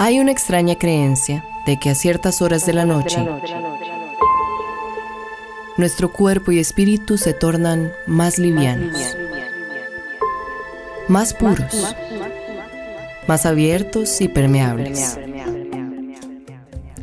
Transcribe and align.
Hay 0.00 0.20
una 0.20 0.30
extraña 0.30 0.76
creencia 0.76 1.44
de 1.66 1.76
que 1.80 1.90
a 1.90 1.96
ciertas 1.96 2.40
horas 2.40 2.64
de 2.64 2.72
la 2.72 2.86
noche 2.86 3.18
nuestro 5.76 6.12
cuerpo 6.12 6.52
y 6.52 6.60
espíritu 6.60 7.18
se 7.18 7.34
tornan 7.34 7.90
más 8.06 8.38
livianos, 8.38 8.96
más 11.08 11.34
puros, 11.34 11.96
más 13.26 13.44
abiertos 13.44 14.20
y 14.20 14.28
permeables. 14.28 15.18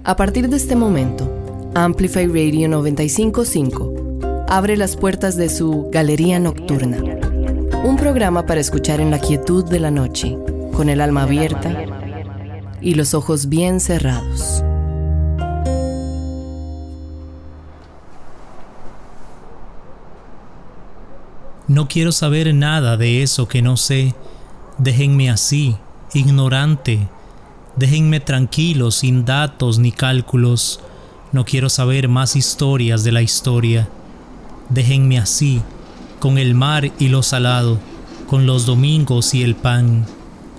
A 0.06 0.16
partir 0.16 0.48
de 0.48 0.56
este 0.56 0.78
momento, 0.78 1.30
Amplify 1.74 2.28
Radio 2.28 2.70
955 2.70 4.46
abre 4.48 4.78
las 4.78 4.96
puertas 4.96 5.36
de 5.36 5.50
su 5.50 5.90
Galería 5.92 6.40
Nocturna, 6.40 7.00
un 7.84 7.98
programa 7.98 8.46
para 8.46 8.62
escuchar 8.62 9.02
en 9.02 9.12
la 9.12 9.20
quietud 9.20 9.66
de 9.66 9.82
la 9.82 9.92
noche, 9.92 10.38
con 10.72 10.88
el 10.88 11.02
alma 11.02 11.24
abierta 11.24 11.95
y 12.86 12.94
los 12.94 13.16
ojos 13.16 13.50
bien 13.50 13.80
cerrados. 13.80 14.64
No 21.68 21.88
quiero 21.88 22.12
saber 22.12 22.54
nada 22.54 22.96
de 22.96 23.24
eso 23.24 23.48
que 23.48 23.64
no 23.64 23.76
sé. 23.76 24.14
Déjenme 24.78 25.32
así, 25.32 25.76
ignorante. 26.14 27.08
Déjenme 27.76 28.20
tranquilo, 28.20 28.92
sin 28.92 29.26
datos 29.26 29.80
ni 29.80 29.92
cálculos. 29.92 30.80
No 31.32 31.44
quiero 31.44 31.70
saber 31.70 32.08
más 32.08 32.36
historias 32.36 33.04
de 33.04 33.12
la 33.12 33.24
historia. 33.24 33.90
Déjenme 34.70 35.18
así, 35.18 35.60
con 36.20 36.38
el 36.38 36.54
mar 36.54 36.92
y 37.00 37.08
lo 37.10 37.24
salado, 37.24 37.80
con 38.28 38.46
los 38.46 38.68
domingos 38.68 39.34
y 39.34 39.42
el 39.42 39.56
pan, 39.56 40.06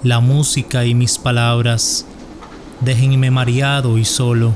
la 0.02 0.18
música 0.18 0.84
y 0.84 0.94
mis 0.94 1.18
palabras 1.18 2.04
déjenme 2.80 3.30
mareado 3.30 3.98
y 3.98 4.04
solo. 4.04 4.54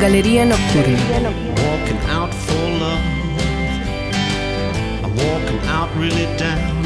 Galería 0.00 0.44
Nocturna. 0.44 0.98
Walking 1.56 1.98
out 2.08 2.32
for 2.32 2.70
love. 2.78 3.02
I'm 5.02 5.10
walking 5.16 5.68
out 5.68 5.88
really 5.96 6.26
down 6.38 6.77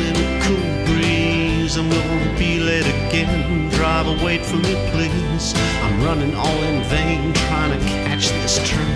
I'm 1.83 1.91
gonna 1.91 2.39
be 2.39 2.61
late 2.61 2.87
again. 2.87 3.69
Driver, 3.71 4.15
wait 4.25 4.47
for 4.47 4.55
me, 4.55 4.75
please. 4.93 5.53
I'm 5.83 6.01
running 6.05 6.33
all 6.33 6.63
in 6.63 6.81
vain, 6.85 7.33
trying 7.33 7.77
to 7.77 7.85
catch 8.07 8.29
this 8.29 8.57
train. 8.69 8.87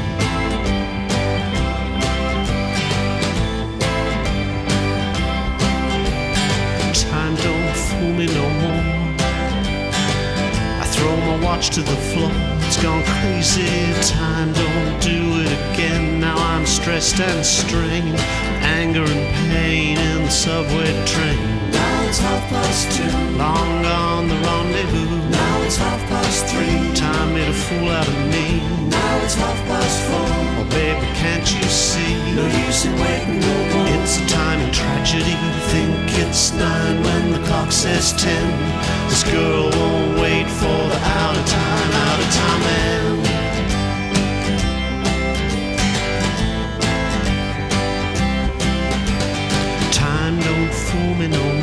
Time 7.11 7.35
don't 7.35 7.77
fool 7.77 8.13
me 8.13 8.27
no 8.27 8.49
more. 8.63 9.17
I 10.81 10.87
throw 10.95 11.17
my 11.17 11.45
watch 11.45 11.71
to 11.71 11.83
the 11.83 11.97
floor. 12.11 12.31
It's 12.69 12.81
gone 12.81 13.03
crazy. 13.03 13.67
Time 14.15 14.53
don't 14.53 15.03
do 15.03 15.41
it 15.43 15.51
again. 15.75 16.21
Now 16.21 16.37
I'm 16.37 16.65
stressed 16.65 17.19
and 17.19 17.45
strained. 17.45 18.17
Anger 18.63 19.03
and 19.03 19.51
pain 19.51 19.99
in 19.99 20.23
the 20.23 20.31
subway 20.31 20.93
train. 21.05 21.76
It's 22.09 22.19
half 22.19 22.49
past 22.49 22.93
two. 22.97 23.11
Long 23.37 23.83
gone 23.83 24.29
the 24.29 24.37
rendezvous. 24.37 25.29
Now 25.29 25.63
it's 25.63 25.77
half 25.77 26.01
past 26.09 26.47
three. 26.47 26.95
Time 26.95 27.35
made 27.35 27.49
a 27.49 27.53
fool 27.53 27.89
out 27.89 28.07
of 28.07 28.19
me. 28.31 28.61
Now 28.89 29.25
it's 29.25 29.35
half 29.35 29.59
past 29.67 30.01
four. 30.07 30.29
Oh, 30.61 30.65
baby, 30.71 31.07
can't 31.19 31.47
you 31.53 31.65
see? 31.65 32.15
No 32.37 32.47
use 32.47 32.85
in 32.87 32.95
waiting 32.95 33.41
no 33.41 33.55
more. 33.75 33.89
It's 33.99 34.19
a 34.21 34.27
time 34.29 34.61
in 34.61 34.71
tragedy. 34.73 35.37
Think 35.73 36.19
it's 36.23 36.53
nine 36.53 37.03
when 37.03 37.33
the 37.33 37.41
clock 37.49 37.73
says 37.73 38.13
ten. 38.13 38.47
This 39.11 39.25
girl 39.25 39.71
won't 39.71 40.21
wait 40.21 40.47
for 40.47 40.79
the 40.93 41.01
out 41.19 41.37
of 41.37 41.45
time, 41.45 41.91
out 42.07 42.21
of 42.25 42.29
time 42.39 42.61
man. 42.67 43.15
Time 49.91 50.39
don't 50.41 50.73
fool 50.73 51.15
me 51.17 51.27
no 51.27 51.56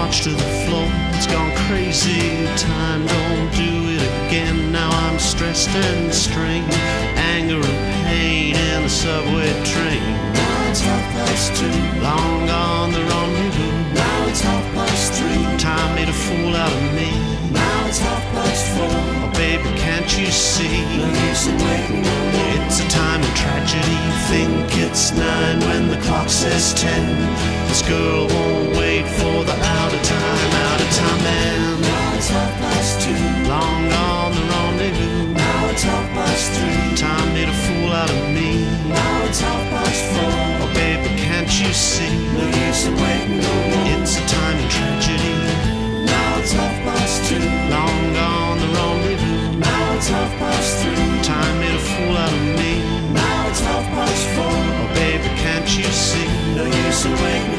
watch 0.00 0.22
to 0.22 0.30
the 0.30 0.50
floor. 0.64 0.88
It's 1.14 1.26
gone 1.26 1.52
crazy. 1.68 2.46
Time 2.56 3.06
don't 3.06 3.50
do 3.64 3.72
it 3.94 4.02
again. 4.26 4.72
Now 4.72 4.88
I'm 5.04 5.18
stressed 5.18 5.68
and 5.68 6.12
strained. 6.12 6.72
Anger 7.34 7.60
and 7.70 7.80
pain 8.08 8.56
in 8.56 8.82
the 8.82 8.88
subway 8.88 9.52
train. 9.72 10.04
Now 10.40 10.70
it's 10.70 10.80
half 10.80 11.04
past 11.16 11.48
two. 11.60 11.80
Long 12.00 12.46
gone 12.46 12.92
the 12.92 13.02
rendezvous. 13.10 13.76
Now 13.94 14.28
it's 14.28 14.40
half 14.40 14.64
past 14.74 15.12
three. 15.18 15.44
Time 15.58 15.94
made 15.94 16.08
a 16.08 16.18
fool 16.26 16.56
out 16.56 16.72
of 16.72 16.86
me. 16.98 17.10
Now 17.52 17.79
it's 17.90 17.98
half 17.98 18.22
past 18.38 18.66
four. 18.78 18.86
Oh, 18.86 19.32
baby, 19.34 19.66
can't 19.74 20.06
you 20.16 20.30
see? 20.30 20.78
No 20.94 21.10
use 21.26 21.48
in 21.50 21.58
waiting 21.58 22.02
no 22.06 22.16
more. 22.30 22.62
It's 22.62 22.78
a 22.78 22.88
time 22.88 23.20
of 23.20 23.34
tragedy. 23.34 23.98
Think 24.30 24.78
it's 24.78 25.10
nine 25.10 25.58
when 25.66 25.88
the 25.90 25.98
clock 26.06 26.28
says 26.28 26.72
ten. 26.72 27.04
This 27.66 27.82
girl 27.82 28.28
won't 28.30 28.78
wait 28.78 29.06
for 29.18 29.42
the 29.42 29.56
out 29.78 29.92
of 29.92 30.02
time, 30.06 30.50
out 30.70 30.80
of 30.86 30.90
time 31.00 31.20
man. 31.26 31.80
Now 31.82 32.14
it's 32.14 32.30
half 32.30 32.54
past 32.62 32.92
two. 33.02 33.22
Long 33.50 33.82
gone 33.90 34.32
the 34.38 34.44
rendezvous. 34.52 35.34
Now 35.34 35.70
it's 35.70 35.82
half 35.82 36.06
past 36.14 36.46
three. 36.54 36.94
Time 36.94 37.28
made 37.34 37.50
a 37.50 37.58
fool 37.66 37.90
out 37.90 38.10
of 38.10 38.22
me. 38.30 38.70
Now 38.86 39.24
it's 39.26 39.40
half 39.40 39.64
past 39.74 40.00
four. 40.14 40.38
Oh, 40.62 40.70
baby, 40.78 41.10
can't 41.26 41.50
you 41.58 41.72
see? 41.74 42.14
No 42.38 42.46
use 42.66 42.86
in 42.86 42.94
waiting 43.02 43.42
no 43.42 43.54
more. 43.74 43.98
It's 43.98 44.14
a 44.16 44.24
time 44.30 44.58
of 44.62 44.70
tragedy. 44.70 45.49
It's 46.50 46.58
half 46.58 46.82
past 46.82 47.30
two. 47.30 47.38
Long 47.70 48.12
gone 48.12 48.58
the 48.58 48.66
rendezvous. 48.74 49.58
Now 49.62 49.94
it's 49.94 50.08
half 50.08 50.32
past 50.42 50.82
three. 50.82 51.22
Time 51.22 51.54
made 51.62 51.76
a 51.78 51.78
fool 51.78 52.16
out 52.18 52.32
of 52.32 52.42
me. 52.58 52.72
Now 53.14 53.46
it's 53.46 53.60
half 53.60 53.86
past 53.94 54.24
four. 54.34 54.50
Oh, 54.50 54.90
baby, 54.98 55.30
can't 55.38 55.70
you 55.78 55.86
see? 55.94 56.26
No 56.58 56.66
use 56.66 57.06
in 57.06 57.14
waiting. 57.22 57.54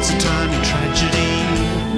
It's 0.00 0.08
a 0.08 0.16
time 0.24 0.48
of 0.56 0.62
tragedy. 0.64 1.36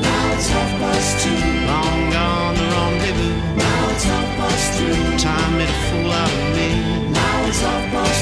Now 0.02 0.34
it's 0.34 0.48
half 0.50 0.72
past 0.82 1.22
two. 1.22 1.38
Long 1.70 2.10
gone 2.10 2.54
the 2.58 2.66
rendezvous. 2.74 3.34
Now 3.62 3.90
it's 3.94 4.04
half 4.10 4.28
past 4.34 4.66
three. 4.74 4.98
Time 5.22 5.52
made 5.58 5.70
a 5.70 5.78
fool 5.86 6.10
out 6.10 6.26
of 6.26 6.46
me. 6.58 6.68
Now 7.14 7.46
it's 7.46 7.60
half 7.62 7.84
past 7.94 8.15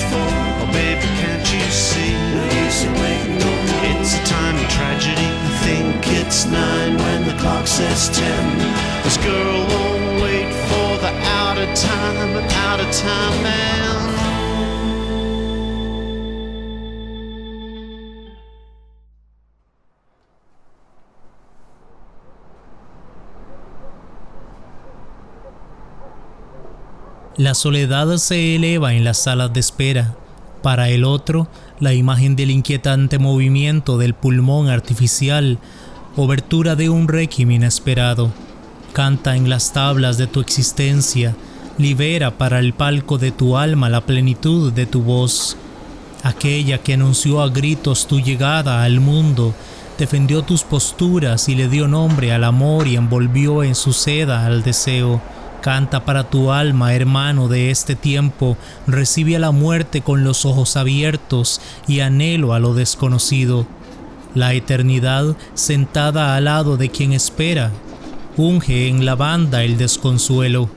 It's 6.35 6.47
nine 6.47 6.97
when 6.97 7.25
the 7.25 7.33
clock 7.41 7.65
says 7.65 8.11
ten. 8.11 8.59
This 9.05 9.19
girl 9.19 9.67
won't 9.69 10.21
wait 10.21 10.53
for 10.67 10.99
the 10.99 11.13
out 11.31 11.59
of 11.59 11.73
time, 11.77 12.37
out 12.67 12.81
of 12.81 12.91
time 12.91 13.43
man. 13.45 14.15
La 27.37 27.55
soledad 27.55 28.17
se 28.17 28.57
eleva 28.57 28.95
en 28.95 29.05
las 29.05 29.19
salas 29.19 29.53
de 29.53 29.61
espera. 29.61 30.17
Para 30.65 30.89
el 30.89 31.05
otro, 31.05 31.47
la 31.79 31.93
imagen 31.93 32.35
del 32.35 32.51
inquietante 32.51 33.21
movimiento 33.21 33.99
del 33.99 34.15
pulmón 34.15 34.69
artificial, 34.69 35.61
obertura 36.17 36.77
de 36.77 36.89
un 36.89 37.09
requiem 37.09 37.51
inesperado. 37.51 38.31
Canta 38.93 39.35
en 39.35 39.51
las 39.51 39.73
tablas 39.73 40.17
de 40.17 40.29
tu 40.29 40.41
existencia, 40.41 41.35
libera 41.77 42.39
para 42.39 42.61
el 42.61 42.73
palco 42.73 43.19
de 43.19 43.33
tu 43.33 43.57
alma 43.57 43.89
la 43.89 44.01
plenitud 44.03 44.73
de 44.73 44.87
tu 44.87 45.03
voz. 45.03 45.57
Aquella 46.23 46.79
que 46.79 46.95
anunció 46.95 47.43
a 47.43 47.49
gritos 47.49 48.07
tu 48.07 48.21
llegada 48.21 48.85
al 48.85 49.01
mundo, 49.01 49.55
defendió 49.99 50.43
tus 50.43 50.63
posturas 50.63 51.49
y 51.49 51.57
le 51.57 51.69
dio 51.69 51.89
nombre 51.89 52.33
al 52.33 52.45
amor 52.45 52.87
y 52.87 52.97
envolvió 52.97 53.65
en 53.65 53.75
su 53.75 53.93
seda 53.93 54.47
al 54.47 54.63
deseo. 54.63 55.21
Canta 55.63 56.05
para 56.05 56.31
tu 56.31 56.53
alma, 56.53 56.95
hermano 56.95 57.49
de 57.49 57.71
este 57.71 57.97
tiempo, 57.97 58.57
recibe 58.87 59.35
a 59.35 59.39
la 59.41 59.51
muerte 59.51 60.03
con 60.03 60.23
los 60.23 60.45
ojos 60.45 60.77
abiertos 60.77 61.61
y 61.89 62.01
anhelo 62.01 62.53
a 62.53 62.61
lo 62.61 62.75
desconocido. 62.75 63.67
La 64.35 64.53
eternidad 64.53 65.37
sentada 65.55 66.35
al 66.35 66.45
lado 66.45 66.77
de 66.77 66.91
quien 66.91 67.13
espera, 67.13 67.71
unge 68.37 68.89
en 68.89 69.05
la 69.05 69.15
banda 69.15 69.63
el 69.63 69.79
desconsuelo. 69.79 70.69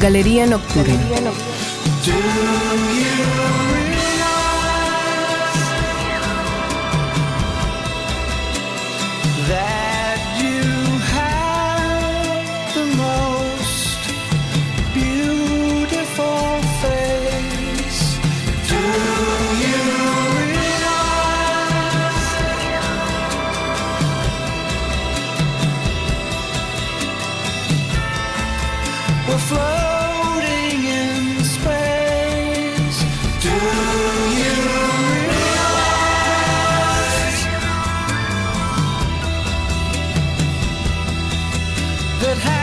Galería 0.00 0.46
Nocturna. 0.46 0.98
that 42.22 42.61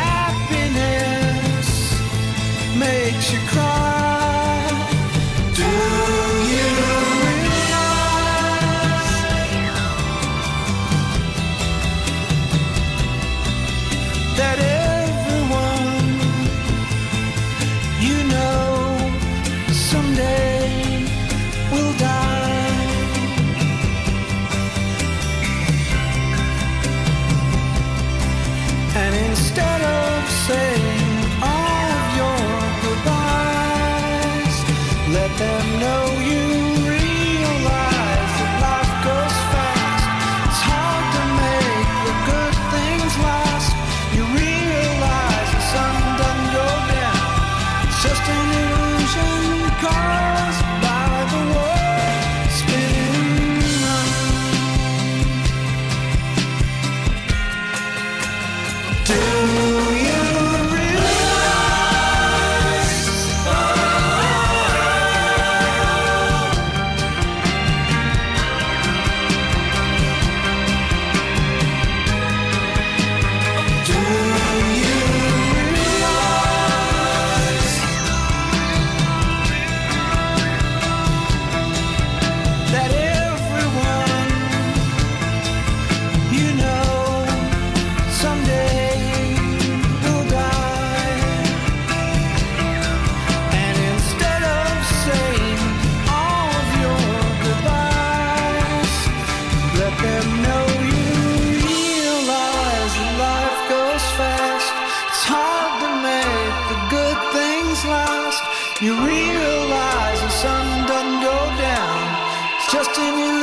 just 112.80 112.98
in 112.98 113.18
you. 113.18 113.39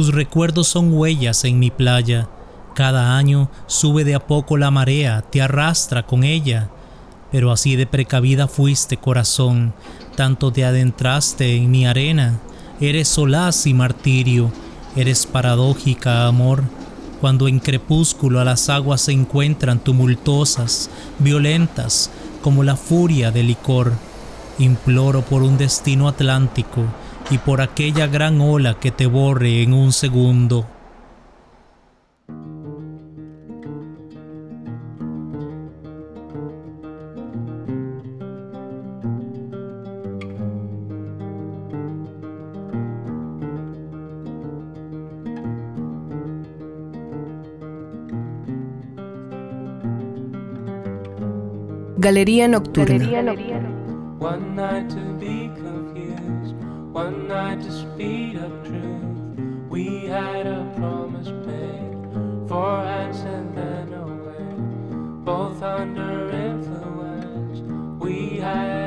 Tus 0.00 0.14
recuerdos 0.14 0.66
son 0.66 0.94
huellas 0.94 1.44
en 1.44 1.58
mi 1.58 1.70
playa. 1.70 2.26
Cada 2.74 3.18
año 3.18 3.50
sube 3.66 4.02
de 4.02 4.14
a 4.14 4.26
poco 4.26 4.56
la 4.56 4.70
marea, 4.70 5.20
te 5.20 5.42
arrastra 5.42 6.06
con 6.06 6.24
ella. 6.24 6.70
Pero 7.30 7.52
así 7.52 7.76
de 7.76 7.86
precavida 7.86 8.48
fuiste, 8.48 8.96
corazón, 8.96 9.74
tanto 10.16 10.54
te 10.54 10.64
adentraste 10.64 11.54
en 11.54 11.70
mi 11.70 11.86
arena. 11.86 12.40
Eres 12.80 13.08
solaz 13.08 13.66
y 13.66 13.74
martirio, 13.74 14.50
eres 14.96 15.26
paradójica, 15.26 16.26
amor. 16.26 16.64
Cuando 17.20 17.46
en 17.46 17.60
crepúsculo 17.60 18.40
a 18.40 18.44
las 18.46 18.70
aguas 18.70 19.02
se 19.02 19.12
encuentran 19.12 19.80
tumultuosas, 19.80 20.88
violentas, 21.18 22.10
como 22.40 22.64
la 22.64 22.76
furia 22.76 23.32
del 23.32 23.48
licor. 23.48 23.92
Imploro 24.58 25.20
por 25.20 25.42
un 25.42 25.58
destino 25.58 26.08
atlántico, 26.08 26.86
y 27.30 27.38
por 27.38 27.60
aquella 27.60 28.08
gran 28.08 28.40
ola 28.40 28.74
que 28.74 28.90
te 28.90 29.06
borre 29.06 29.62
en 29.62 29.72
un 29.72 29.92
segundo. 29.92 30.66
Galería 51.96 52.48
Nocturna. 52.48 52.96
Galería 52.96 53.22
Nocturna. 53.22 55.09
One 57.00 57.28
night 57.28 57.62
to 57.62 57.72
speed 57.72 58.36
up 58.36 58.62
truth. 58.62 59.70
We 59.70 60.04
had 60.04 60.46
a 60.46 60.70
promise 60.76 61.28
made. 61.46 62.46
Four 62.46 62.82
hands 62.82 63.20
and 63.20 63.56
then 63.56 63.94
away. 63.94 64.44
Both 65.24 65.62
under 65.62 66.28
influence. 66.30 67.60
We 68.04 68.36
had 68.36 68.79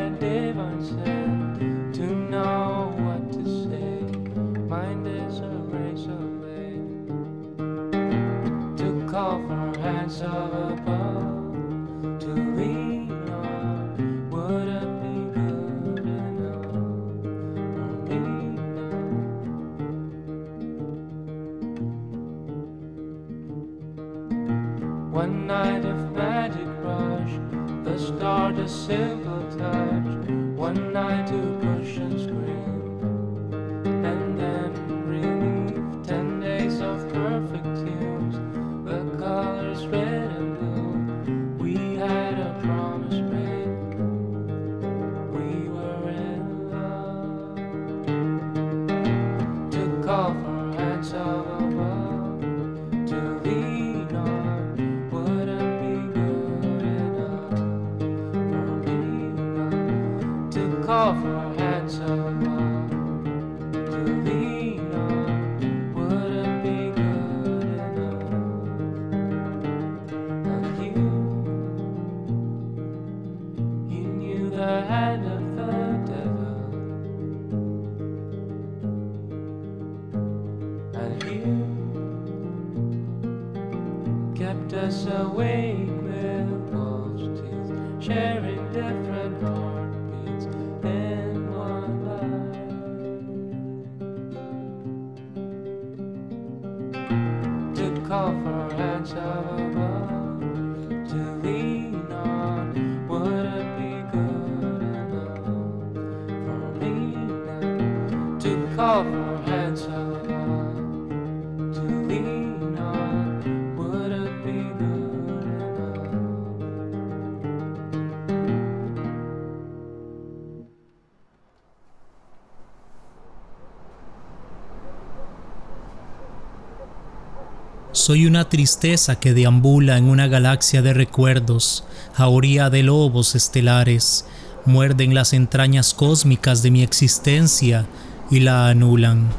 Soy 128.04 128.26
una 128.26 128.50
tristeza 128.50 129.18
que 129.18 129.34
deambula 129.34 129.98
en 129.98 130.10
una 130.10 130.28
galaxia 130.28 130.82
de 130.82 130.94
recuerdos, 130.94 131.86
jauría 132.14 132.70
de 132.70 132.84
lobos 132.84 133.34
estelares, 133.34 134.26
muerden 134.66 135.14
las 135.14 135.32
entrañas 135.32 135.94
cósmicas 135.94 136.62
de 136.62 136.72
mi 136.72 136.84
existencia 136.84 137.86
y 138.30 138.42
la 138.42 138.68
anulan. 138.68 139.30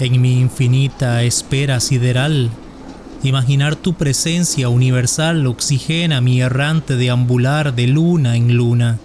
En 0.00 0.22
mi 0.22 0.40
infinita 0.40 1.22
espera 1.22 1.80
sideral, 1.80 2.48
imaginar 3.22 3.76
tu 3.76 3.92
presencia 3.92 4.70
universal 4.70 5.46
oxigena 5.46 6.22
mi 6.22 6.40
errante 6.40 6.96
deambular 6.96 7.74
de 7.74 7.88
luna 7.88 8.36
en 8.36 8.56
luna. 8.56 9.00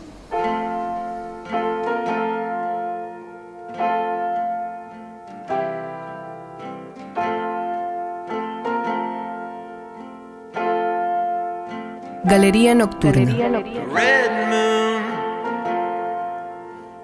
Galería 12.47 12.73
Nocturna. 12.75 13.25
Galería 13.25 13.49
Nocturna. 13.49 13.93
Red 13.93 14.31
moon 14.51 15.03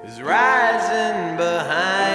is 0.05 0.21
rising 0.21 1.35
behind 1.35 2.12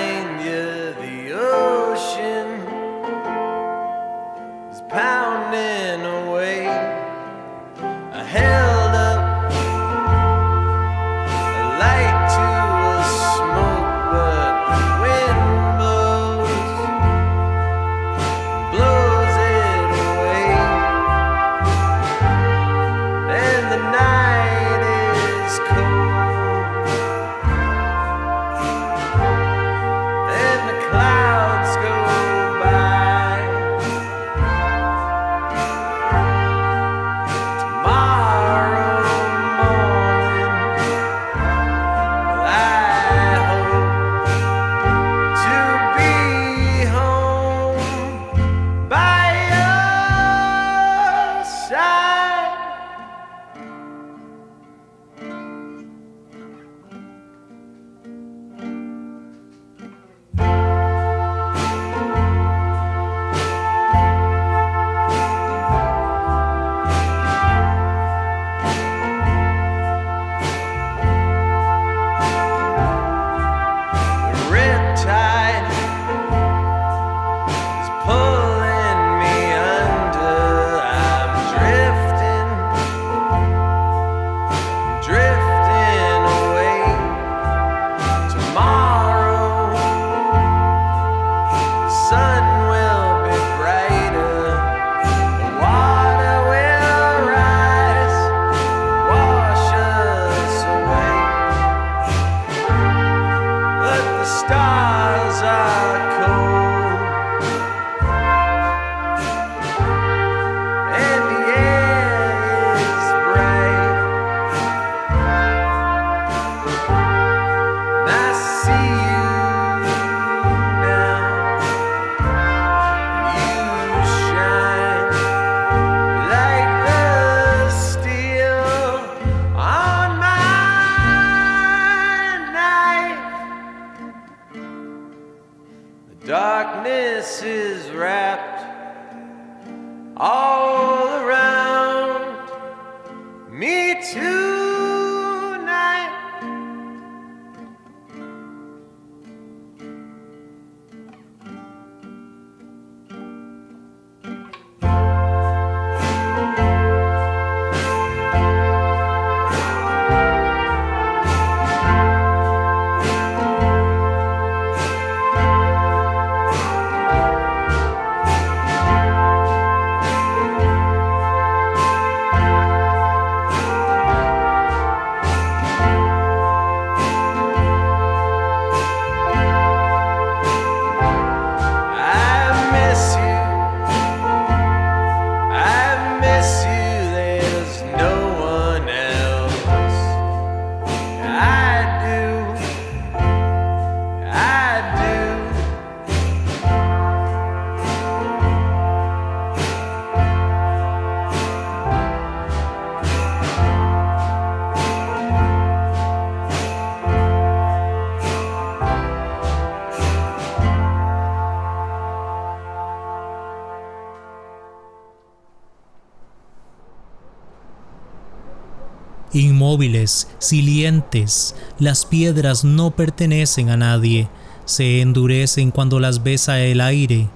Inmóviles, 219.69 220.29
silientes, 220.39 221.55
las 221.79 222.07
piedras 222.07 222.65
no 222.65 222.91
pertenecen 222.93 223.69
a 223.69 223.77
nadie, 223.77 224.31
se 224.65 225.03
endurecen 225.03 225.73
cuando 225.73 226.01
las 226.01 226.23
besa 226.23 226.59
el 226.59 226.81
aire. 226.81 227.29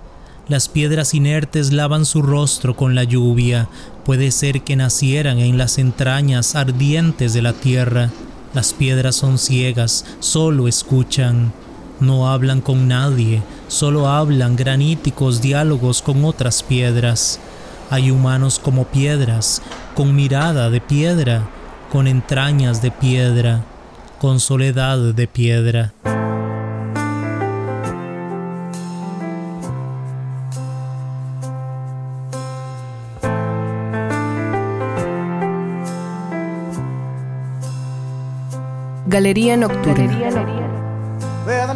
Las 0.49 0.67
piedras 0.71 1.13
inertes 1.13 1.75
lavan 1.75 2.07
su 2.07 2.23
rostro 2.23 2.75
con 2.75 2.95
la 2.95 3.05
lluvia, 3.05 3.69
puede 4.07 4.31
ser 4.31 4.63
que 4.63 4.77
nacieran 4.77 5.41
en 5.41 5.59
las 5.59 5.77
entrañas 5.77 6.55
ardientes 6.55 7.35
de 7.35 7.43
la 7.43 7.53
tierra. 7.53 8.09
Las 8.55 8.73
piedras 8.73 9.15
son 9.15 9.37
ciegas, 9.37 10.07
solo 10.21 10.69
escuchan, 10.69 11.53
no 12.01 12.31
hablan 12.31 12.63
con 12.63 12.89
nadie, 12.89 13.43
solo 13.69 14.09
hablan 14.09 14.57
graníticos 14.57 15.43
diálogos 15.43 16.01
con 16.01 16.25
otras 16.25 16.63
piedras. 16.63 17.41
Hay 17.91 18.11
humanos 18.11 18.59
como 18.59 18.87
piedras, 18.87 19.61
con 19.95 20.17
mirada 20.17 20.71
de 20.71 20.81
piedra, 20.81 21.47
con 21.93 22.07
entrañas 22.07 22.81
de 22.81 22.91
piedra, 22.91 23.61
con 24.19 24.41
soledad 24.41 25.13
de 25.13 25.27
piedra. 25.27 25.93
Galería 39.07 39.59
Nocturna. 39.59 40.17
Well, 41.45 41.67
the 41.67 41.75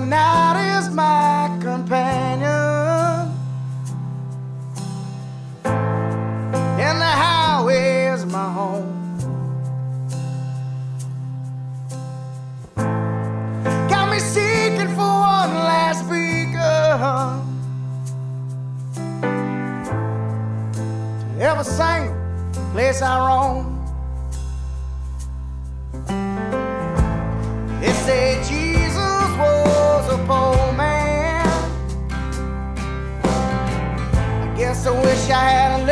to 21.57 21.61
every 21.61 21.73
single 21.73 22.73
place 22.73 23.01
I 23.03 23.17
roam. 23.27 23.65
They 27.81 27.93
say 27.93 28.43
Jesus 28.49 29.31
was 29.39 30.13
a 30.13 30.19
poor 30.27 30.73
man. 30.73 31.47
I 33.25 34.55
guess 34.59 34.87
I 34.87 34.91
wish 34.91 35.31
I 35.31 35.49
had 35.49 35.81
a 35.81 35.85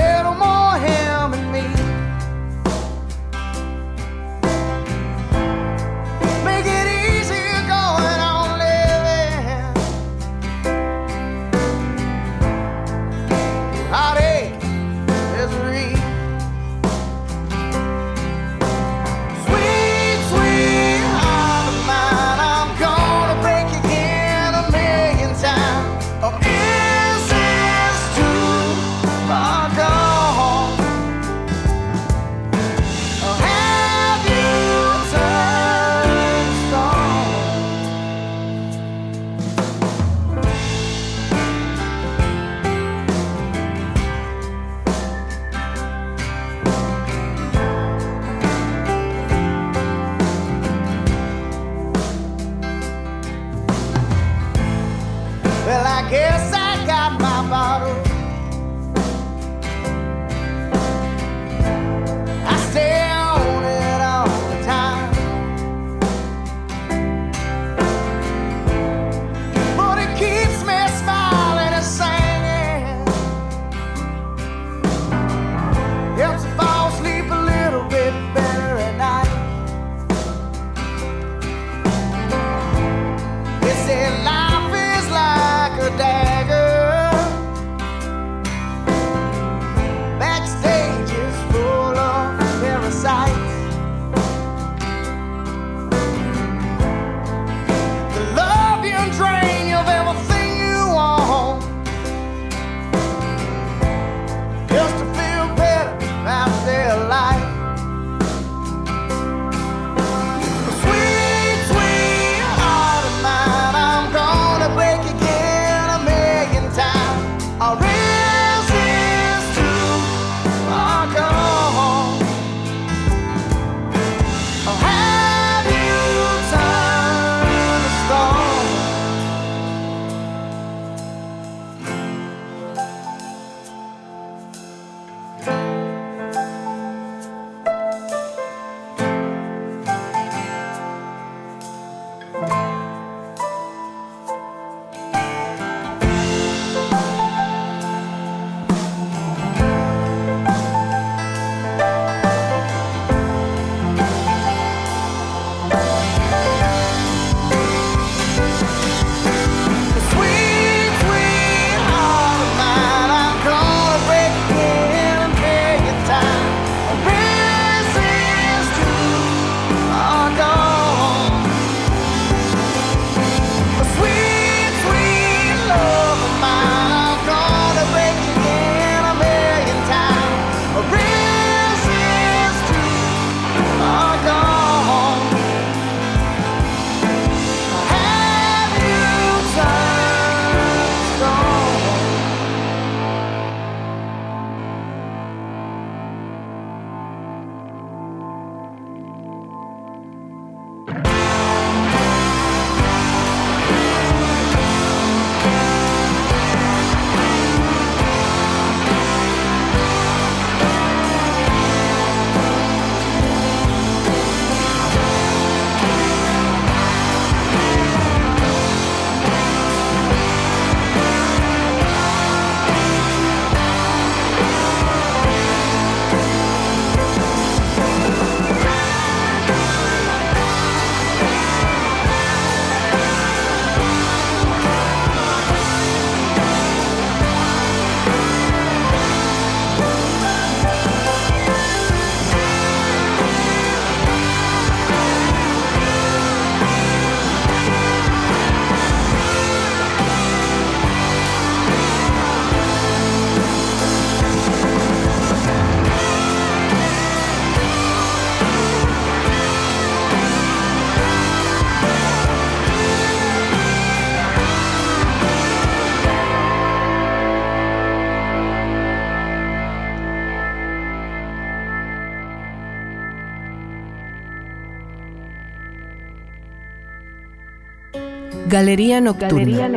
Galería 278.55 279.01
nocturna, 279.01 279.69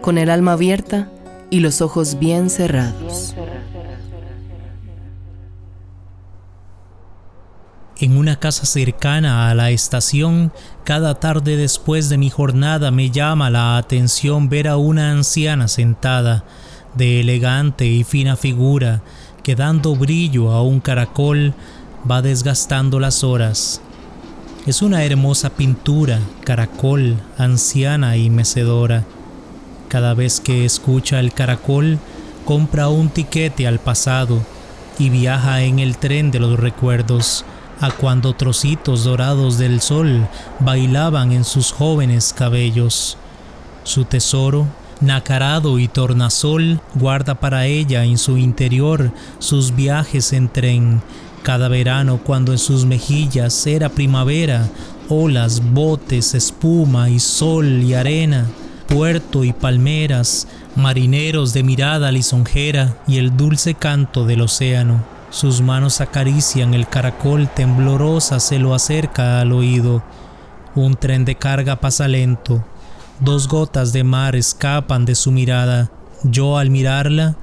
con 0.00 0.18
el 0.18 0.28
alma 0.28 0.54
abierta 0.54 1.08
y 1.50 1.60
los 1.60 1.80
ojos 1.80 2.18
bien 2.18 2.50
cerrados. 2.50 3.36
En 8.00 8.16
una 8.16 8.40
casa 8.40 8.66
cercana 8.66 9.48
a 9.48 9.54
la 9.54 9.70
estación, 9.70 10.52
cada 10.82 11.20
tarde 11.20 11.56
después 11.56 12.08
de 12.08 12.18
mi 12.18 12.28
jornada 12.28 12.90
me 12.90 13.12
llama 13.12 13.50
la 13.50 13.76
atención 13.76 14.48
ver 14.48 14.66
a 14.66 14.78
una 14.78 15.12
anciana 15.12 15.68
sentada, 15.68 16.42
de 16.96 17.20
elegante 17.20 17.86
y 17.86 18.02
fina 18.02 18.34
figura, 18.34 19.02
que 19.44 19.54
dando 19.54 19.94
brillo 19.94 20.50
a 20.50 20.60
un 20.60 20.80
caracol 20.80 21.54
va 22.10 22.20
desgastando 22.20 22.98
las 22.98 23.22
horas. 23.22 23.80
Es 24.66 24.82
una 24.82 25.04
hermosa 25.04 25.50
pintura, 25.50 26.18
caracol, 26.42 27.22
anciana 27.38 28.16
y 28.16 28.30
mecedora. 28.30 29.04
Cada 29.86 30.12
vez 30.12 30.40
que 30.40 30.64
escucha 30.64 31.20
el 31.20 31.32
caracol, 31.32 32.00
compra 32.44 32.88
un 32.88 33.08
tiquete 33.08 33.68
al 33.68 33.78
pasado 33.78 34.40
y 34.98 35.08
viaja 35.08 35.62
en 35.62 35.78
el 35.78 35.98
tren 35.98 36.32
de 36.32 36.40
los 36.40 36.58
recuerdos 36.58 37.44
a 37.80 37.92
cuando 37.92 38.34
trocitos 38.34 39.04
dorados 39.04 39.56
del 39.56 39.80
sol 39.80 40.26
bailaban 40.58 41.30
en 41.30 41.44
sus 41.44 41.70
jóvenes 41.70 42.34
cabellos. 42.36 43.18
Su 43.84 44.04
tesoro, 44.04 44.66
nacarado 45.00 45.78
y 45.78 45.86
tornasol, 45.86 46.80
guarda 46.96 47.36
para 47.36 47.66
ella 47.66 48.02
en 48.02 48.18
su 48.18 48.36
interior 48.36 49.12
sus 49.38 49.76
viajes 49.76 50.32
en 50.32 50.48
tren, 50.48 51.02
cada 51.46 51.68
verano 51.68 52.18
cuando 52.24 52.50
en 52.50 52.58
sus 52.58 52.86
mejillas 52.86 53.68
era 53.68 53.88
primavera, 53.88 54.68
olas, 55.08 55.62
botes, 55.72 56.34
espuma 56.34 57.08
y 57.08 57.20
sol 57.20 57.84
y 57.84 57.94
arena, 57.94 58.46
puerto 58.88 59.44
y 59.44 59.52
palmeras, 59.52 60.48
marineros 60.74 61.52
de 61.52 61.62
mirada 61.62 62.10
lisonjera 62.10 62.96
y 63.06 63.18
el 63.18 63.36
dulce 63.36 63.74
canto 63.74 64.26
del 64.26 64.40
océano. 64.40 65.04
Sus 65.30 65.60
manos 65.60 66.00
acarician 66.00 66.74
el 66.74 66.88
caracol 66.88 67.48
temblorosa, 67.48 68.40
se 68.40 68.58
lo 68.58 68.74
acerca 68.74 69.40
al 69.40 69.52
oído. 69.52 70.02
Un 70.74 70.96
tren 70.96 71.24
de 71.24 71.36
carga 71.36 71.76
pasa 71.76 72.08
lento. 72.08 72.64
Dos 73.20 73.46
gotas 73.46 73.92
de 73.92 74.02
mar 74.02 74.34
escapan 74.34 75.04
de 75.04 75.14
su 75.14 75.30
mirada. 75.30 75.92
Yo 76.24 76.58
al 76.58 76.70
mirarla 76.70 77.36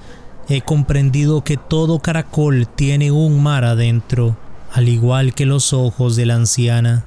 he 0.50 0.62
comprendido 0.62 1.44
que 1.44 1.58
todo 1.58 2.00
caracol 2.00 2.68
tiene 2.68 3.12
un 3.12 3.42
mar 3.42 3.64
adentro, 3.64 4.36
al 4.72 4.90
igual 4.90 5.34
que 5.34 5.46
los 5.46 5.74
ojos 5.74 6.16
de 6.16 6.26
la 6.26 6.36
anciana. 6.36 7.06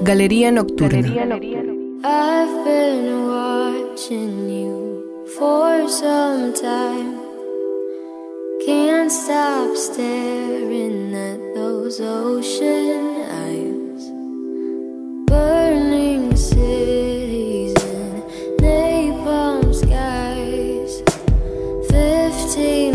Galería 0.00 0.50
Nocturna. 0.50 1.06
I've 2.04 2.64
been 2.64 3.26
watching 3.26 4.48
you 4.48 5.26
for 5.26 5.86
some 5.88 6.54
time. 6.54 7.17
Can't 8.68 9.10
stop 9.10 9.74
staring 9.78 11.14
at 11.14 11.54
those 11.54 12.02
ocean 12.02 13.22
eyes. 13.24 14.10
Burning 15.26 16.36
cities 16.36 17.74
and 17.82 18.22
napalm 18.60 19.74
skies. 19.74 21.00
Fifteen 21.88 22.87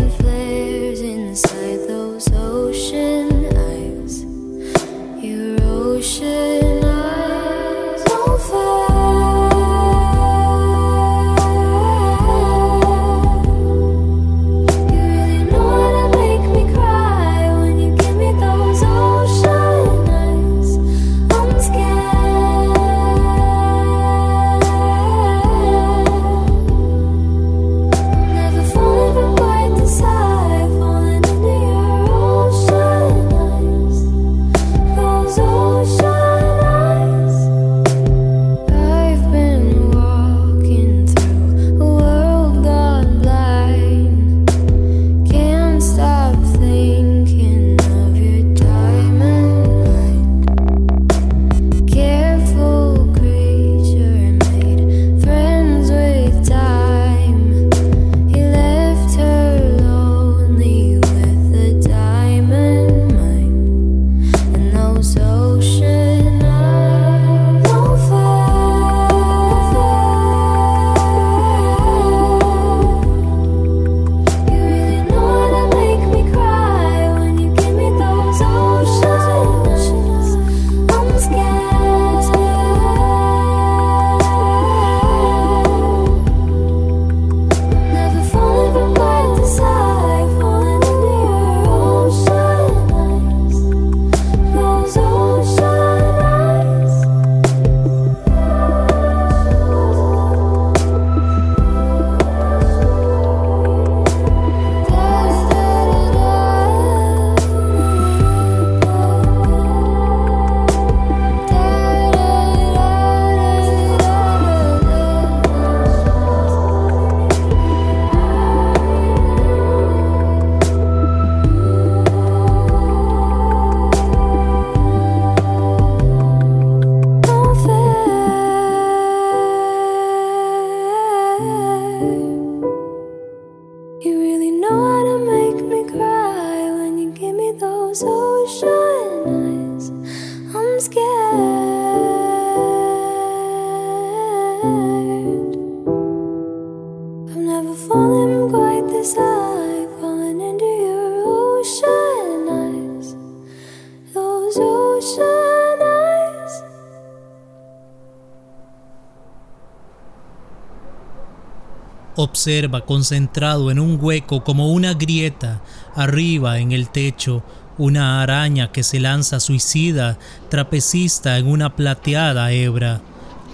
Observa 162.16 162.86
concentrado 162.86 163.70
en 163.70 163.78
un 163.78 163.98
hueco 164.00 164.42
como 164.42 164.72
una 164.72 164.94
grieta 164.94 165.60
arriba 165.94 166.58
en 166.58 166.72
el 166.72 166.88
techo 166.88 167.42
una 167.76 168.22
araña 168.22 168.72
que 168.72 168.82
se 168.82 169.00
lanza 169.00 169.38
suicida, 169.40 170.18
trapecista 170.48 171.36
en 171.36 171.48
una 171.48 171.76
plateada 171.76 172.52
hebra. 172.52 173.02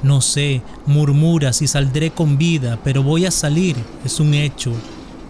No 0.02 0.20
sé, 0.20 0.62
murmura 0.86 1.52
si 1.52 1.66
saldré 1.66 2.10
con 2.10 2.38
vida, 2.38 2.78
pero 2.84 3.02
voy 3.02 3.26
a 3.26 3.30
salir, 3.30 3.76
es 4.04 4.20
un 4.20 4.34
hecho. 4.34 4.72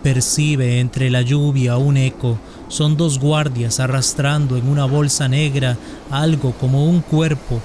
Percibe 0.03 0.81
entre 0.81 1.11
la 1.11 1.21
lluvia 1.21 1.77
un 1.77 1.99
eco. 1.99 2.39
Son 2.69 2.97
dos 2.97 3.19
guardias 3.19 3.81
arrastrando 3.81 4.57
en 4.57 4.69
una 4.69 4.87
bolsa 4.87 5.29
negra 5.29 5.77
algo 6.11 6.53
como 6.53 6.87
un 6.87 7.01
cuerpo. 7.03 7.61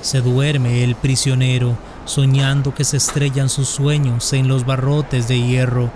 Se 0.00 0.20
duerme 0.20 0.82
el 0.82 0.96
prisionero, 0.96 1.76
soñando 2.04 2.74
que 2.74 2.82
se 2.82 2.96
estrellan 2.96 3.48
sus 3.48 3.68
sueños 3.68 4.32
en 4.32 4.48
los 4.48 4.66
barrotes 4.66 5.28
de 5.28 5.40
hierro. 5.40 5.90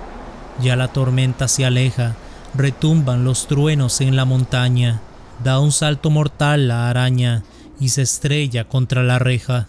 Ya 0.62 0.76
la 0.76 0.88
tormenta 0.88 1.48
se 1.48 1.64
aleja, 1.64 2.14
retumban 2.54 3.24
los 3.24 3.48
truenos 3.48 4.00
en 4.00 4.14
la 4.14 4.24
montaña. 4.24 5.00
Da 5.42 5.58
un 5.58 5.72
salto 5.72 6.10
mortal 6.10 6.68
la 6.68 6.90
araña 6.90 7.42
y 7.80 7.88
se 7.88 8.02
estrella 8.02 8.68
contra 8.68 9.02
la 9.02 9.18
reja. 9.18 9.68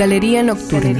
Galería 0.00 0.42
Nocturna. 0.42 0.98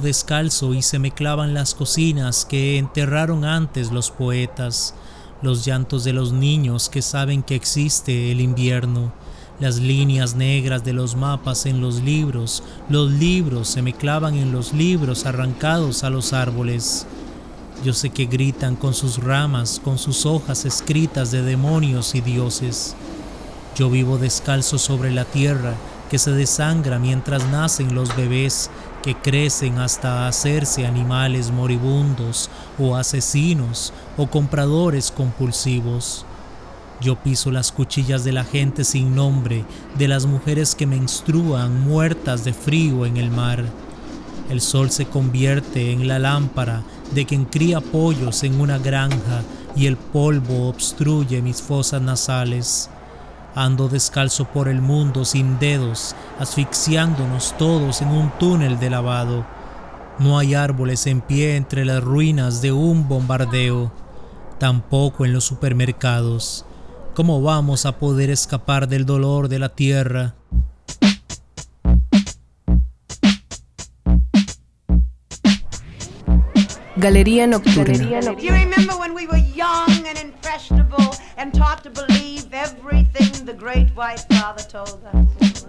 Descalzo 0.00 0.74
y 0.74 0.82
se 0.82 0.98
me 0.98 1.10
clavan 1.10 1.54
las 1.54 1.74
cocinas 1.74 2.44
que 2.44 2.78
enterraron 2.78 3.44
antes 3.44 3.92
los 3.92 4.10
poetas, 4.10 4.94
los 5.42 5.64
llantos 5.64 6.04
de 6.04 6.12
los 6.12 6.32
niños 6.32 6.88
que 6.88 7.02
saben 7.02 7.42
que 7.42 7.54
existe 7.54 8.32
el 8.32 8.40
invierno, 8.40 9.12
las 9.60 9.76
líneas 9.76 10.34
negras 10.34 10.84
de 10.84 10.92
los 10.92 11.16
mapas 11.16 11.66
en 11.66 11.80
los 11.80 12.02
libros, 12.02 12.62
los 12.88 13.10
libros 13.10 13.68
se 13.68 13.82
me 13.82 13.92
clavan 13.92 14.36
en 14.36 14.52
los 14.52 14.72
libros 14.72 15.26
arrancados 15.26 16.04
a 16.04 16.10
los 16.10 16.32
árboles. 16.32 17.06
Yo 17.84 17.92
sé 17.92 18.10
que 18.10 18.26
gritan 18.26 18.76
con 18.76 18.94
sus 18.94 19.18
ramas, 19.18 19.80
con 19.82 19.98
sus 19.98 20.26
hojas 20.26 20.64
escritas 20.64 21.30
de 21.30 21.42
demonios 21.42 22.14
y 22.14 22.20
dioses. 22.20 22.96
Yo 23.76 23.90
vivo 23.90 24.18
descalzo 24.18 24.78
sobre 24.78 25.10
la 25.10 25.24
tierra 25.24 25.74
que 26.10 26.18
se 26.18 26.30
desangra 26.30 26.98
mientras 26.98 27.44
nacen 27.46 27.94
los 27.94 28.14
bebés 28.16 28.70
que 29.04 29.14
crecen 29.14 29.80
hasta 29.80 30.26
hacerse 30.26 30.86
animales 30.86 31.50
moribundos 31.50 32.48
o 32.78 32.96
asesinos 32.96 33.92
o 34.16 34.28
compradores 34.28 35.10
compulsivos. 35.10 36.24
Yo 37.02 37.16
piso 37.16 37.50
las 37.50 37.70
cuchillas 37.70 38.24
de 38.24 38.32
la 38.32 38.44
gente 38.44 38.82
sin 38.82 39.14
nombre, 39.14 39.66
de 39.98 40.08
las 40.08 40.24
mujeres 40.24 40.74
que 40.74 40.86
menstruan 40.86 41.82
muertas 41.82 42.44
de 42.44 42.54
frío 42.54 43.04
en 43.04 43.18
el 43.18 43.30
mar. 43.30 43.66
El 44.48 44.62
sol 44.62 44.90
se 44.90 45.04
convierte 45.04 45.92
en 45.92 46.08
la 46.08 46.18
lámpara 46.18 46.82
de 47.14 47.26
quien 47.26 47.44
cría 47.44 47.82
pollos 47.82 48.42
en 48.42 48.58
una 48.58 48.78
granja 48.78 49.42
y 49.76 49.84
el 49.84 49.98
polvo 49.98 50.70
obstruye 50.70 51.42
mis 51.42 51.60
fosas 51.60 52.00
nasales. 52.00 52.88
Ando 53.54 53.88
descalzo 53.88 54.46
por 54.46 54.68
el 54.68 54.80
mundo 54.80 55.24
sin 55.24 55.60
dedos, 55.60 56.16
asfixiándonos 56.40 57.56
todos 57.56 58.02
en 58.02 58.08
un 58.08 58.30
túnel 58.38 58.80
de 58.80 58.90
lavado. 58.90 59.46
No 60.18 60.38
hay 60.38 60.54
árboles 60.54 61.06
en 61.06 61.20
pie 61.20 61.56
entre 61.56 61.84
las 61.84 62.02
ruinas 62.02 62.62
de 62.62 62.72
un 62.72 63.08
bombardeo, 63.08 63.92
tampoco 64.58 65.24
en 65.24 65.32
los 65.32 65.44
supermercados. 65.44 66.66
¿Cómo 67.14 67.42
vamos 67.42 67.86
a 67.86 67.98
poder 67.98 68.30
escapar 68.30 68.88
del 68.88 69.06
dolor 69.06 69.48
de 69.48 69.58
la 69.60 69.68
tierra? 69.68 70.34
Galería 76.96 77.46
Nocturna. 77.46 77.94
You 78.40 78.50
remember 78.50 78.94
the 83.44 83.52
great 83.52 83.90
white 83.90 84.20
father 84.30 84.62
told 84.62 85.04
us? 85.04 85.64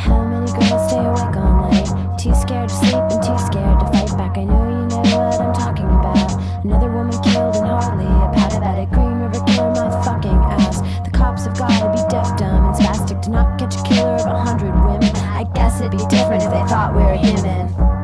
How 0.00 0.24
many 0.24 0.50
girls 0.50 0.88
stay 0.88 0.98
awake 0.98 1.36
all 1.36 1.70
night? 1.70 2.18
Too 2.18 2.34
scared 2.34 2.68
to 2.70 2.74
sleep 2.74 2.94
and 2.94 3.22
too 3.22 3.38
scared 3.38 3.78
to 3.78 3.86
fight 3.92 4.18
back. 4.18 4.36
I 4.36 4.42
know 4.42 4.64
you 4.66 4.88
know 4.88 5.02
what 5.14 5.40
I'm 5.40 5.54
talking 5.54 5.86
about. 5.86 6.64
Another 6.64 6.90
woman 6.90 7.12
killed 7.22 7.54
and 7.54 7.66
hardly 7.66 8.06
a 8.06 8.32
pat 8.34 8.56
about 8.56 8.78
it. 8.80 8.90
Green 8.90 9.20
River 9.20 9.44
killer, 9.46 9.70
my 9.74 10.04
fucking 10.04 10.40
ass. 10.58 10.80
The 11.04 11.10
cops 11.12 11.44
have 11.44 11.56
gotta 11.56 11.92
be 11.92 12.02
deaf, 12.10 12.36
dumb, 12.36 12.64
and 12.66 12.74
spastic 12.74 13.22
to 13.22 13.30
not 13.30 13.60
catch 13.60 13.76
a 13.76 13.82
killer 13.84 14.16
of 14.16 14.26
a 14.26 14.40
hundred 14.40 14.74
women. 14.74 15.14
I 15.14 15.44
guess 15.54 15.78
it'd 15.78 15.92
be 15.92 15.98
different 16.08 16.42
if 16.42 16.50
they 16.50 16.66
thought 16.66 16.96
we 16.96 17.02
were 17.04 17.14
human. 17.14 17.95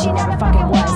She 0.00 0.10
never 0.12 0.36
fucking 0.38 0.68
was. 0.68 0.89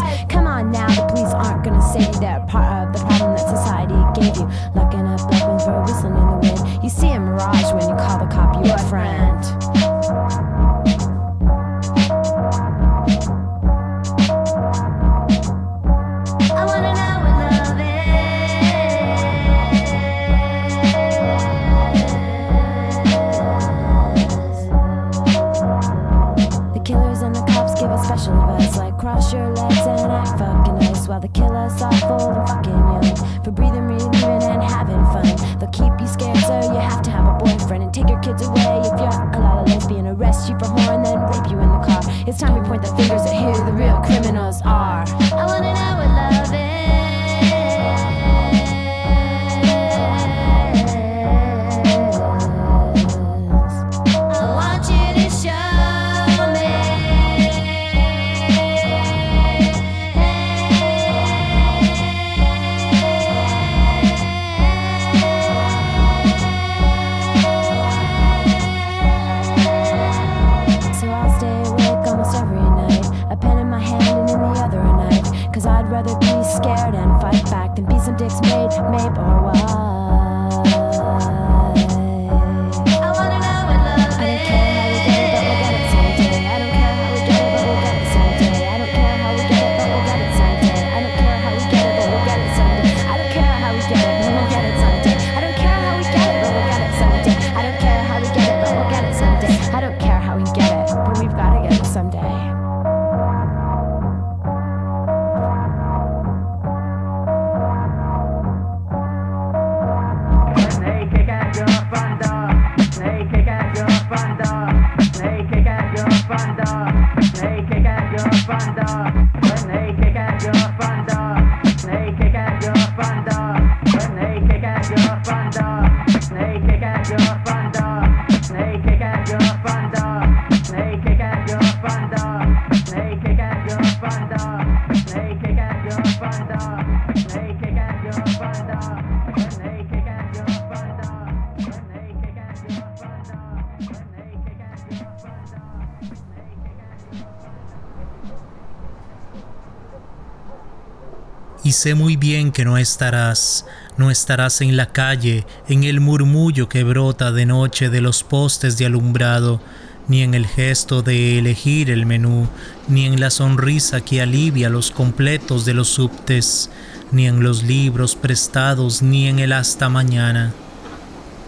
Y 151.65 151.73
sé 151.73 151.95
muy 151.95 152.17
bien 152.17 152.53
que 152.53 152.67
no 152.67 152.77
estarás, 152.77 153.65
no 153.97 154.11
estarás 154.11 154.61
en 154.61 154.77
la 154.77 154.87
calle, 154.87 155.47
en 155.69 155.85
el 155.85 156.01
murmullo 156.01 156.69
que 156.69 156.85
brota 156.85 157.33
de 157.33 157.47
noche 157.47 157.91
de 157.91 158.01
los 158.01 158.23
postes 158.23 158.77
de 158.77 158.87
alumbrado, 158.87 159.61
ni 160.09 160.23
en 160.23 160.35
el 160.35 160.47
gesto 160.47 161.03
de 161.03 161.39
elegir 161.39 161.91
el 161.91 162.05
menú, 162.05 162.49
ni 162.89 163.07
en 163.07 163.21
la 163.21 163.31
sonrisa 163.31 164.01
que 164.01 164.21
alivia 164.21 164.69
los 164.69 164.91
completos 164.91 165.65
de 165.65 165.75
los 165.75 165.89
subtes, 165.89 166.71
ni 167.13 167.27
en 167.27 167.43
los 167.43 167.63
libros 167.63 168.17
prestados, 168.17 169.03
ni 169.03 169.29
en 169.29 169.39
el 169.39 169.53
hasta 169.53 169.89
mañana. 169.89 170.53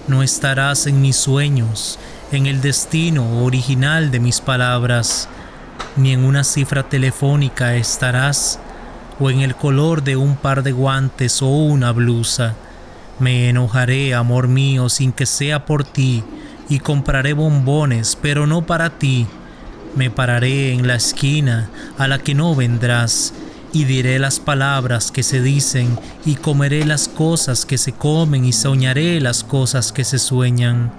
No 0.09 0.22
estarás 0.22 0.86
en 0.86 1.03
mis 1.03 1.16
sueños, 1.16 1.99
en 2.30 2.47
el 2.47 2.61
destino 2.61 3.44
original 3.44 4.11
de 4.11 4.20
mis 4.20 4.40
palabras, 4.40 5.28
ni 5.97 6.12
en 6.12 6.24
una 6.24 6.44
cifra 6.44 6.88
telefónica 6.88 7.74
estarás, 7.74 8.61
o 9.18 9.30
en 9.30 9.40
el 9.40 9.54
color 9.54 10.02
de 10.02 10.16
un 10.16 10.36
par 10.36 10.62
de 10.62 10.72
guantes 10.72 11.42
o 11.42 11.48
una 11.48 11.92
blusa. 11.92 12.54
Me 13.18 13.48
enojaré, 13.48 14.14
amor 14.14 14.48
mío, 14.48 14.88
sin 14.88 15.12
que 15.12 15.26
sea 15.26 15.64
por 15.64 15.84
ti, 15.84 16.22
y 16.68 16.80
compraré 16.80 17.32
bombones, 17.32 18.18
pero 18.20 18.46
no 18.46 18.66
para 18.66 18.98
ti. 18.98 19.26
Me 19.94 20.10
pararé 20.10 20.72
en 20.72 20.86
la 20.86 20.96
esquina 20.96 21.70
a 21.96 22.06
la 22.08 22.18
que 22.18 22.34
no 22.34 22.54
vendrás 22.54 23.32
y 23.72 23.84
diré 23.84 24.18
las 24.18 24.40
palabras 24.40 25.10
que 25.10 25.22
se 25.22 25.40
dicen 25.40 25.98
y 26.24 26.34
comeré 26.34 26.84
las 26.84 27.08
cosas 27.08 27.64
que 27.64 27.78
se 27.78 27.92
comen 27.92 28.44
y 28.44 28.52
soñaré 28.52 29.20
las 29.20 29.44
cosas 29.44 29.92
que 29.92 30.04
se 30.04 30.18
sueñan. 30.18 30.92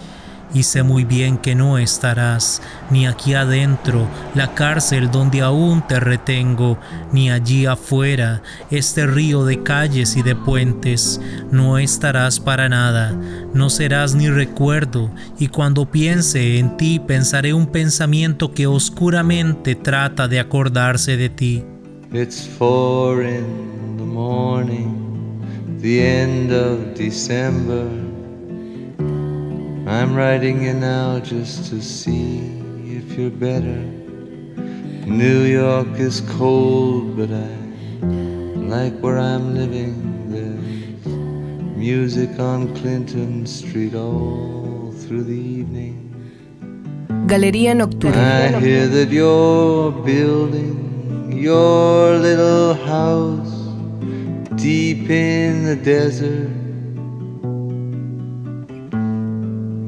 Y 0.53 0.63
sé 0.63 0.81
muy 0.81 1.03
bien 1.03 1.37
que 1.37 1.55
no 1.55 1.77
estarás 1.77 2.61
ni 2.89 3.05
aquí 3.05 3.33
adentro, 3.33 4.07
la 4.33 4.55
cárcel 4.55 5.11
donde 5.11 5.41
aún 5.41 5.85
te 5.85 5.99
retengo, 5.99 6.77
ni 7.11 7.29
allí 7.29 7.65
afuera, 7.65 8.41
este 8.71 9.05
río 9.07 9.43
de 9.43 9.61
calles 9.61 10.15
y 10.15 10.23
de 10.23 10.35
puentes. 10.35 11.19
No 11.51 11.77
estarás 11.77 12.39
para 12.39 12.69
nada, 12.69 13.11
no 13.53 13.69
serás 13.69 14.15
ni 14.15 14.29
recuerdo, 14.29 15.11
y 15.37 15.49
cuando 15.49 15.91
piense 15.91 16.59
en 16.59 16.77
ti 16.77 16.99
pensaré 16.99 17.53
un 17.53 17.67
pensamiento 17.67 18.53
que 18.53 18.67
oscuramente 18.67 19.75
trata 19.75 20.27
de 20.27 20.39
acordarse 20.39 21.17
de 21.17 21.29
ti. 21.29 21.63
It's 22.13 22.47
four 22.47 23.21
in 23.21 23.97
the 23.97 24.05
morning, 24.05 25.41
the 25.81 26.21
end 26.23 26.53
of 26.53 26.97
December. 26.97 28.06
I'm 29.87 30.15
writing 30.15 30.63
you 30.63 30.73
now 30.73 31.19
just 31.19 31.69
to 31.69 31.81
see 31.81 32.39
if 32.83 33.17
you're 33.17 33.29
better. 33.29 33.79
New 35.07 35.43
York 35.43 35.87
is 35.97 36.19
cold, 36.37 37.15
but 37.15 37.29
I 37.31 37.47
like 38.75 38.99
where 38.99 39.17
I'm 39.17 39.55
living. 39.55 39.95
There's 40.29 41.07
music 41.77 42.37
on 42.37 42.75
Clinton 42.75 43.45
Street 43.45 43.95
all 43.95 44.91
through 44.91 45.23
the 45.23 45.39
evening. 45.59 46.03
Galería 47.25 47.73
Nocturna. 47.73 48.57
I 48.57 48.59
hear 48.59 48.87
that 48.87 49.07
you're 49.07 49.93
building 50.03 51.31
your 51.31 52.17
little 52.17 52.73
house 52.73 53.55
deep 54.61 55.09
in 55.09 55.63
the 55.63 55.77
desert. 55.77 56.56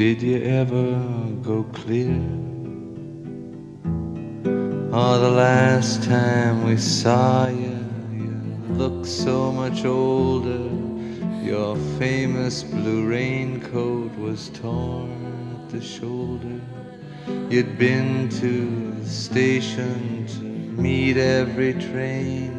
Did 0.00 0.22
you 0.22 0.42
ever 0.44 0.98
go 1.42 1.62
clear? 1.74 2.22
Oh, 4.94 5.18
the 5.20 5.30
last 5.30 6.02
time 6.04 6.64
we 6.64 6.78
saw 6.78 7.48
you, 7.48 7.84
you 8.10 8.32
looked 8.78 9.04
so 9.04 9.52
much 9.52 9.84
older. 9.84 10.70
Your 11.44 11.76
famous 11.98 12.62
blue 12.62 13.06
raincoat 13.06 14.16
was 14.16 14.48
torn 14.48 15.58
at 15.60 15.68
the 15.68 15.82
shoulder. 15.82 16.58
You'd 17.50 17.76
been 17.76 18.30
to 18.40 18.92
the 19.02 19.06
station 19.06 20.26
to 20.28 20.42
meet 20.80 21.18
every 21.18 21.74
train. 21.74 22.56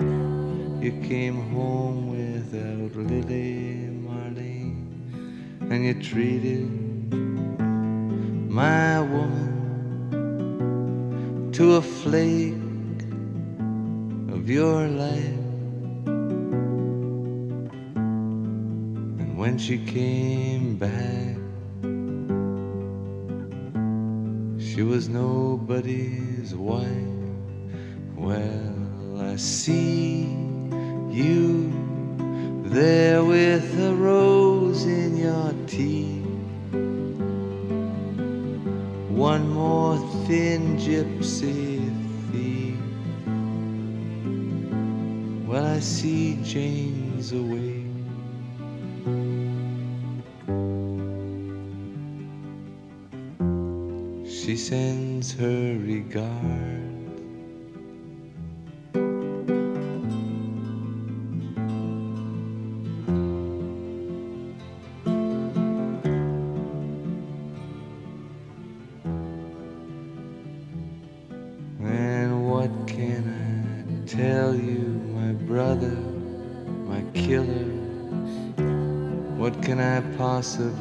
Then 0.00 0.80
you 0.82 1.00
came 1.08 1.36
home 1.52 2.10
without 2.10 2.96
Lily 2.96 3.63
and 5.74 5.84
you 5.86 5.94
treated 5.94 6.70
my 8.48 9.00
woman 9.00 9.50
to 11.52 11.74
a 11.74 11.82
flake 11.82 12.54
of 14.32 14.48
your 14.48 14.86
life. 14.86 15.40
And 19.18 19.36
when 19.36 19.58
she 19.58 19.78
came 19.78 20.76
back, 20.76 21.38
she 24.60 24.82
was 24.84 25.08
nobody's 25.08 26.54
wife. 26.54 26.86
Well, 28.14 29.20
I 29.20 29.34
see 29.34 30.22
you 31.10 31.72
there 32.66 33.24
with 33.24 33.76
a 33.80 33.93
thin 40.34 40.76
gypsy 40.76 41.78
thief. 42.32 42.76
Well, 45.46 45.64
I 45.64 45.78
see 45.78 46.40
Jane's 46.42 47.30
away. 47.30 47.86
She 54.26 54.56
sends 54.56 55.32
her 55.34 55.78
regard. 55.78 56.73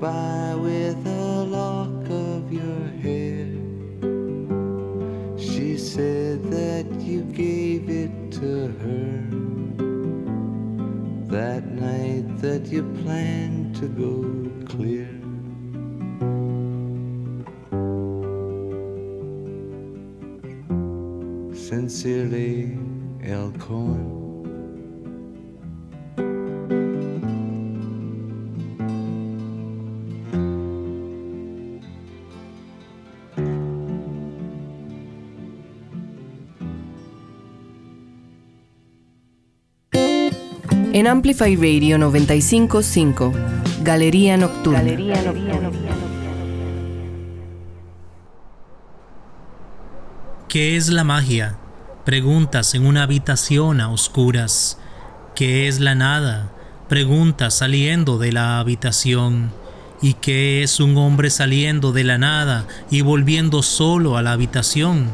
by 0.00 0.54
with 0.54 1.04
a 1.06 1.44
lock 1.44 2.08
of 2.08 2.52
your 2.52 2.86
hair. 3.02 3.48
She 5.36 5.76
said 5.76 6.44
that 6.52 6.86
you 7.00 7.22
gave 7.22 7.90
it 7.90 8.32
to 8.32 8.68
her 8.68 9.28
that 11.26 11.66
night 11.72 12.38
that 12.38 12.66
you 12.66 12.84
planned 13.02 13.74
to 13.76 13.88
go 13.88 14.22
clear. 14.66 15.08
Sincerely, 21.54 22.78
El 23.24 23.50
Amplify 41.08 41.56
Radio 41.56 41.96
955, 41.96 43.32
Galería 43.82 44.36
Nocturna. 44.36 44.82
¿Qué 50.48 50.76
es 50.76 50.88
la 50.90 51.04
magia? 51.04 51.56
Preguntas 52.04 52.74
en 52.74 52.86
una 52.86 53.04
habitación 53.04 53.80
a 53.80 53.90
oscuras. 53.90 54.78
¿Qué 55.34 55.66
es 55.66 55.80
la 55.80 55.94
nada? 55.94 56.52
Preguntas 56.90 57.54
saliendo 57.54 58.18
de 58.18 58.32
la 58.32 58.58
habitación. 58.58 59.50
¿Y 60.02 60.14
qué 60.14 60.62
es 60.62 60.78
un 60.78 60.98
hombre 60.98 61.30
saliendo 61.30 61.92
de 61.92 62.04
la 62.04 62.18
nada 62.18 62.66
y 62.90 63.00
volviendo 63.00 63.62
solo 63.62 64.18
a 64.18 64.22
la 64.22 64.32
habitación? 64.32 65.08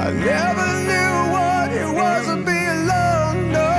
I 0.00 0.12
never 0.12 0.68
knew 0.88 1.14
what 1.34 1.72
it 1.72 1.88
was 1.92 2.26
to 2.26 2.36
be 2.36 2.60
alone, 2.76 3.50
no. 3.50 3.72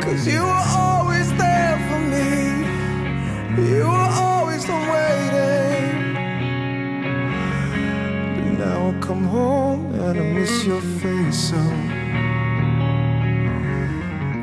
Cause 0.00 0.26
you 0.26 0.40
were 0.42 0.66
always 0.78 1.28
there 1.36 1.76
for 1.88 2.00
me. 2.14 2.30
You 3.70 3.84
were 3.84 4.12
always 4.26 4.66
waiting. 4.66 6.14
But 8.34 8.52
now 8.64 8.88
I 8.88 8.92
come 9.00 9.24
home 9.24 9.92
and 9.92 10.18
I 10.18 10.22
miss 10.38 10.64
your 10.64 10.80
face 10.80 11.50
so. 11.50 11.62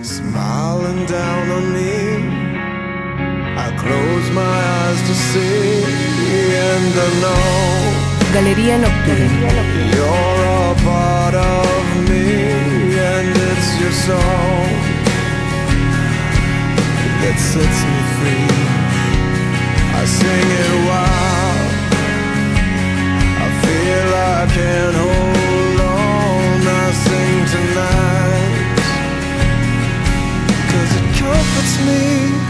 Smiling 0.03 1.05
down 1.07 1.49
on 1.57 1.65
me. 1.73 1.95
I 3.65 3.67
close 3.84 4.29
my 4.29 4.53
eyes 4.77 5.01
to 5.09 5.15
see 5.15 5.84
and 6.69 6.99
I 6.99 7.21
know. 7.21 7.80
Galería 8.34 8.77
Nocturna. 8.77 9.51
That 17.21 17.38
sets 17.38 17.79
me 17.91 18.01
free. 18.17 18.49
I 19.93 20.03
sing 20.05 20.47
it 20.63 20.73
wild. 20.89 21.71
I 23.45 23.47
feel 23.61 24.09
I 24.15 24.41
can 24.55 24.91
hold 25.03 25.79
on. 25.82 26.67
I 26.67 26.91
sing 27.05 27.38
tonight, 27.53 28.79
cause 30.71 30.91
it 30.99 31.07
comforts 31.19 31.75
me. 31.86 32.41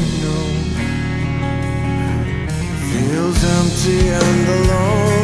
The 0.00 0.06
same, 0.06 0.22
no. 0.22 0.36
Feels 2.90 3.44
empty 3.44 4.08
and 4.08 4.48
alone. 4.48 5.19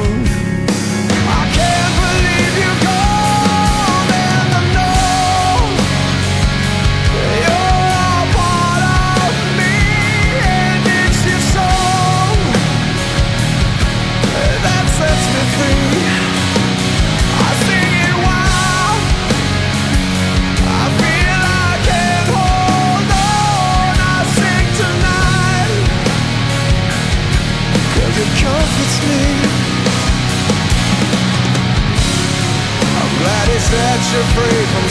set 34.07 34.19
you 34.19 34.25
free 34.37 34.86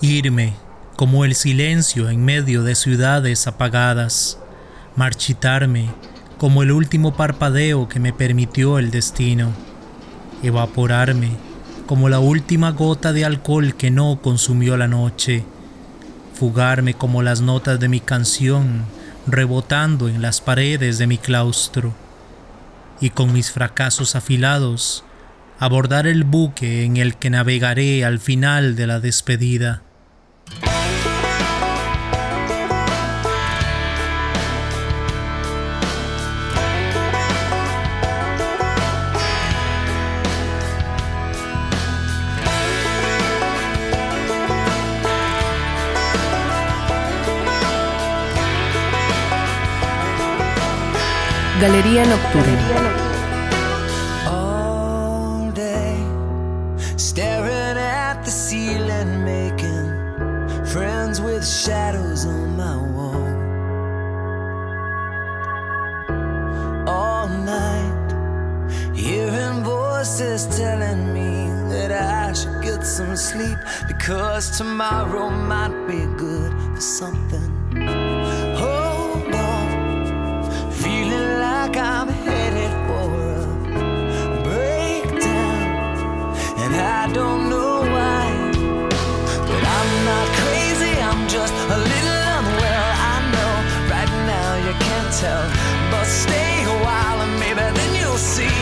Irme 0.00 0.54
como 0.94 1.24
el 1.24 1.34
silencio 1.34 2.08
en 2.08 2.24
medio 2.24 2.62
de 2.62 2.76
ciudades 2.76 3.48
apagadas, 3.48 4.38
marchitarme 4.94 5.90
como 6.38 6.62
el 6.62 6.70
último 6.70 7.16
parpadeo 7.16 7.88
que 7.88 7.98
me 7.98 8.12
permitió 8.12 8.78
el 8.78 8.92
destino, 8.92 9.52
evaporarme 10.44 11.30
como 11.86 12.08
la 12.08 12.20
última 12.20 12.70
gota 12.70 13.12
de 13.12 13.24
alcohol 13.24 13.74
que 13.74 13.90
no 13.90 14.20
consumió 14.22 14.76
la 14.76 14.86
noche, 14.86 15.44
fugarme 16.32 16.94
como 16.94 17.22
las 17.22 17.40
notas 17.40 17.80
de 17.80 17.88
mi 17.88 17.98
canción 17.98 18.84
rebotando 19.26 20.08
en 20.08 20.22
las 20.22 20.40
paredes 20.40 20.98
de 20.98 21.08
mi 21.08 21.18
claustro, 21.18 21.92
y 23.00 23.10
con 23.10 23.32
mis 23.32 23.50
fracasos 23.50 24.14
afilados 24.14 25.02
abordar 25.58 26.06
el 26.06 26.22
buque 26.22 26.84
en 26.84 26.98
el 26.98 27.16
que 27.16 27.30
navegaré 27.30 28.04
al 28.04 28.20
final 28.20 28.76
de 28.76 28.86
la 28.86 29.00
despedida. 29.00 29.82
Galería 51.60 52.04
Nocturna. 52.06 52.88
all 54.28 55.50
day, 55.50 55.98
staring 56.96 57.76
at 57.76 58.22
the 58.24 58.30
ceiling, 58.30 59.24
making 59.24 59.88
friends 60.66 61.20
with 61.20 61.44
shadows 61.44 62.26
on 62.26 62.56
my 62.56 62.76
wall. 62.94 63.28
All 66.86 67.26
night, 67.26 68.08
hearing 68.94 69.64
voices 69.64 70.46
telling 70.56 71.12
me 71.12 71.50
that 71.72 71.90
I 71.90 72.34
should 72.34 72.62
get 72.62 72.86
some 72.86 73.16
sleep 73.16 73.58
because 73.88 74.56
tomorrow 74.56 75.28
might 75.28 75.74
be 75.88 76.06
good 76.16 76.52
for 76.76 76.80
something. 76.80 77.57
Tell, 95.20 95.50
but 95.90 96.06
stay 96.06 96.62
a 96.62 96.76
while 96.86 97.18
and 97.22 97.34
maybe 97.42 97.58
then 97.58 97.90
you'll 97.98 98.22
see 98.36 98.58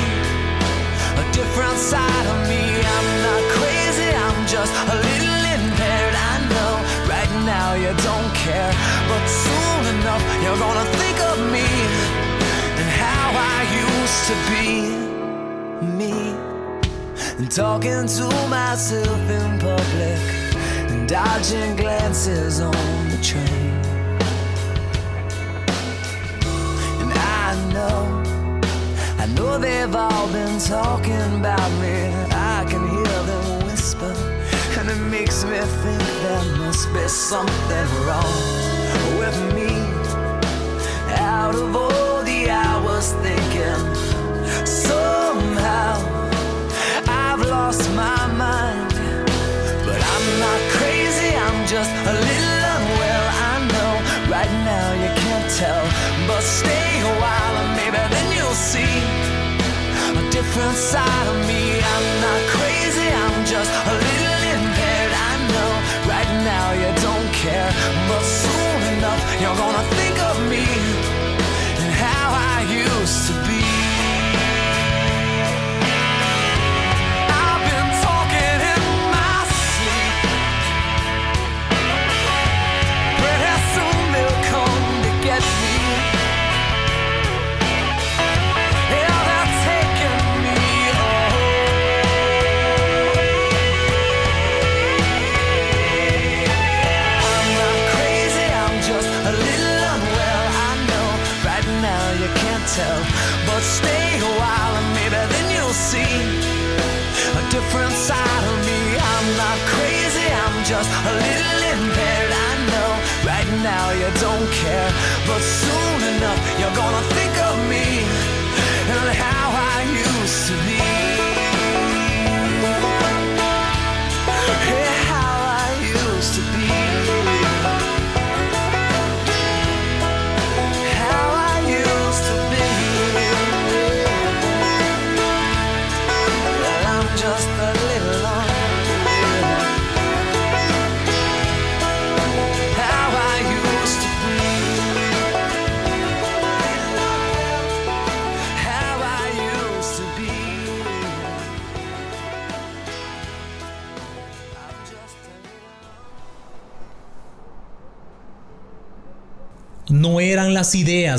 a 1.23 1.25
different 1.33 1.77
side 1.77 2.27
of 2.33 2.39
me. 2.49 2.63
I'm 2.97 3.09
not 3.29 3.43
crazy, 3.57 4.09
I'm 4.25 4.41
just 4.49 4.73
a 4.73 4.97
little 5.07 5.43
impaired. 5.57 6.17
I 6.33 6.35
know 6.53 6.73
right 7.13 7.33
now 7.45 7.75
you 7.75 7.93
don't 8.09 8.33
care, 8.45 8.73
but 9.11 9.23
soon 9.45 9.83
enough 9.97 10.23
you're 10.43 10.61
gonna 10.67 10.89
think 11.01 11.19
of 11.31 11.37
me 11.53 11.69
and 12.81 12.89
how 13.05 13.29
I 13.55 13.59
used 13.85 14.23
to 14.31 14.37
be 14.53 14.69
me 16.01 16.15
and 17.39 17.51
talking 17.51 18.07
to 18.17 18.27
myself 18.49 19.23
in 19.39 19.59
public 19.59 20.23
and 20.91 21.07
dodging 21.07 21.77
glances 21.77 22.61
on 22.61 23.09
the 23.11 23.19
train. 23.23 23.86
Know 29.37 29.59
they've 29.59 29.95
all 29.95 30.27
been 30.33 30.59
talking 30.59 31.29
about 31.41 31.71
me. 31.83 31.97
I 32.33 32.65
can 32.69 32.83
hear 32.89 33.21
them 33.31 33.67
whisper, 33.67 34.13
and 34.79 34.89
it 34.91 35.03
makes 35.11 35.45
me 35.45 35.59
think 35.83 36.03
there 36.25 36.45
must 36.59 36.93
be 36.93 37.07
something 37.09 37.89
wrong 38.07 38.37
with 39.21 39.39
me. 39.55 39.71
Out 41.19 41.55
of 41.55 41.75
all 41.77 42.23
the 42.23 42.51
hours 42.51 43.13
thinking, 43.25 43.83
somehow 44.65 45.95
I've 47.09 47.43
lost 47.57 47.85
my 47.95 48.27
mind. 48.45 48.93
But 49.87 50.01
I'm 50.13 50.27
not 50.45 50.61
crazy, 50.77 51.31
I'm 51.45 51.61
just 51.67 51.93
a 52.13 52.15
little 52.29 52.61
unwell. 52.75 53.27
I 53.51 53.55
know 53.73 53.93
right 54.35 54.55
now 54.73 54.89
you 55.03 55.11
can't 55.23 55.49
tell, 55.63 55.85
but 56.29 56.43
stay 56.43 56.89
a 57.01 57.13
while 57.23 57.55
and 57.63 57.71
maybe 57.81 58.03
then 58.15 58.29
you'll 58.37 58.61
see 58.73 59.26
different 60.47 60.77
side 60.77 61.27
of 61.27 61.39
me. 61.47 61.63
I'm 61.93 62.09
not 62.23 62.41
crazy, 62.55 63.09
I'm 63.25 63.45
just 63.45 63.73
a 63.91 63.95
little 64.07 64.43
impaired. 64.55 65.13
I 65.31 65.33
know 65.53 65.73
right 66.13 66.33
now 66.51 66.67
you 66.81 66.96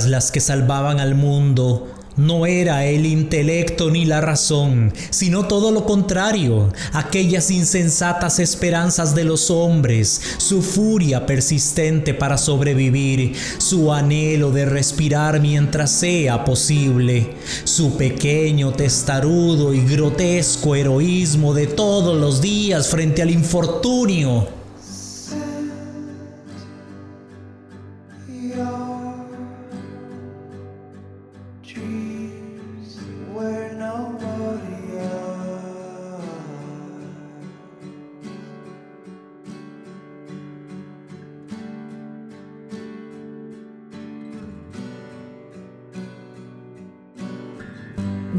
las 0.05 0.31
que 0.31 0.39
salvaban 0.39 0.99
al 0.99 1.15
mundo, 1.15 1.87
no 2.17 2.47
era 2.47 2.83
el 2.85 3.05
intelecto 3.05 3.91
ni 3.91 4.03
la 4.03 4.21
razón, 4.21 4.91
sino 5.11 5.47
todo 5.47 5.71
lo 5.71 5.85
contrario, 5.85 6.73
aquellas 6.93 7.51
insensatas 7.51 8.39
esperanzas 8.39 9.13
de 9.13 9.23
los 9.23 9.51
hombres, 9.51 10.19
su 10.37 10.63
furia 10.63 11.27
persistente 11.27 12.15
para 12.15 12.39
sobrevivir, 12.39 13.35
su 13.59 13.93
anhelo 13.93 14.51
de 14.51 14.65
respirar 14.65 15.39
mientras 15.39 15.91
sea 15.91 16.43
posible, 16.43 17.35
su 17.63 17.97
pequeño, 17.97 18.73
testarudo 18.73 19.75
y 19.75 19.81
grotesco 19.81 20.75
heroísmo 20.75 21.53
de 21.53 21.67
todos 21.67 22.19
los 22.19 22.41
días 22.41 22.87
frente 22.87 23.21
al 23.21 23.29
infortunio. 23.29 24.57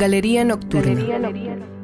Galería 0.08 0.42
Nocturna. 0.42 1.77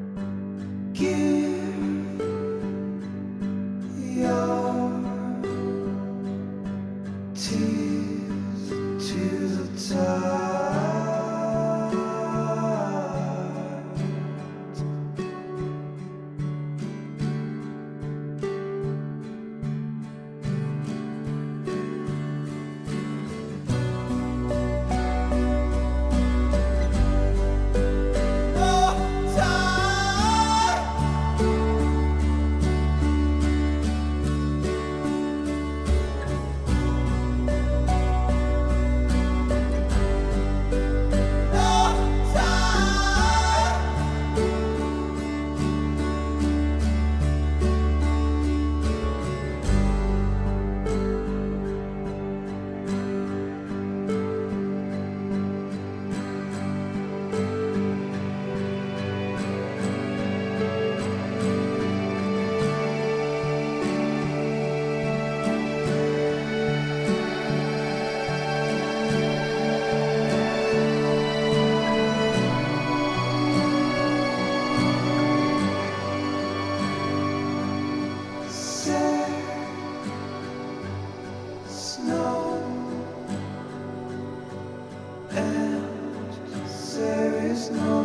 is 87.65 87.71
no 87.71 88.04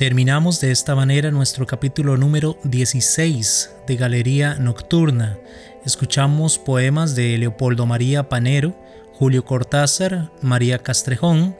Terminamos 0.00 0.62
de 0.62 0.70
esta 0.70 0.94
manera 0.94 1.30
nuestro 1.30 1.66
capítulo 1.66 2.16
número 2.16 2.56
16 2.64 3.70
de 3.86 3.96
Galería 3.96 4.54
Nocturna. 4.54 5.36
Escuchamos 5.84 6.58
poemas 6.58 7.14
de 7.14 7.36
Leopoldo 7.36 7.84
María 7.84 8.26
Panero, 8.30 8.74
Julio 9.12 9.44
Cortázar, 9.44 10.30
María 10.40 10.78
Castrejón, 10.78 11.54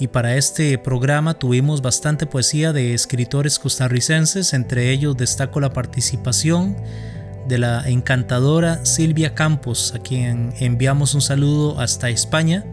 y 0.00 0.08
para 0.08 0.34
este 0.34 0.78
programa 0.78 1.34
tuvimos 1.34 1.80
bastante 1.80 2.26
poesía 2.26 2.72
de 2.72 2.92
escritores 2.92 3.60
costarricenses, 3.60 4.52
entre 4.52 4.90
ellos 4.90 5.16
destaco 5.16 5.60
la 5.60 5.72
participación 5.72 6.76
de 7.46 7.58
la 7.58 7.88
encantadora 7.88 8.84
Silvia 8.84 9.36
Campos, 9.36 9.94
a 9.94 10.00
quien 10.00 10.52
enviamos 10.58 11.14
un 11.14 11.20
saludo 11.20 11.78
hasta 11.78 12.08
España, 12.08 12.64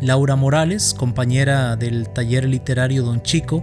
Laura 0.00 0.34
Morales, 0.34 0.92
compañera 0.92 1.76
del 1.76 2.08
taller 2.08 2.46
literario 2.48 3.04
Don 3.04 3.22
Chico, 3.22 3.62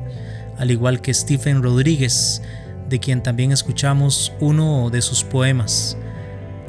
al 0.61 0.69
igual 0.69 1.01
que 1.01 1.11
Stephen 1.11 1.63
Rodríguez, 1.63 2.43
de 2.87 2.99
quien 2.99 3.23
también 3.23 3.51
escuchamos 3.51 4.31
uno 4.39 4.91
de 4.91 5.01
sus 5.01 5.23
poemas. 5.23 5.97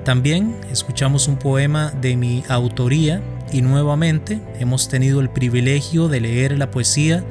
También 0.03 0.57
escuchamos 0.73 1.29
un 1.29 1.37
poema 1.37 1.93
de 2.01 2.17
mi 2.17 2.43
autoría 2.49 3.21
y 3.53 3.61
nuevamente 3.61 4.41
hemos 4.59 4.89
tenido 4.89 5.21
el 5.21 5.29
privilegio 5.29 6.09
de 6.09 6.21
leer 6.21 6.57
la 6.57 6.71
poesía 6.71 7.23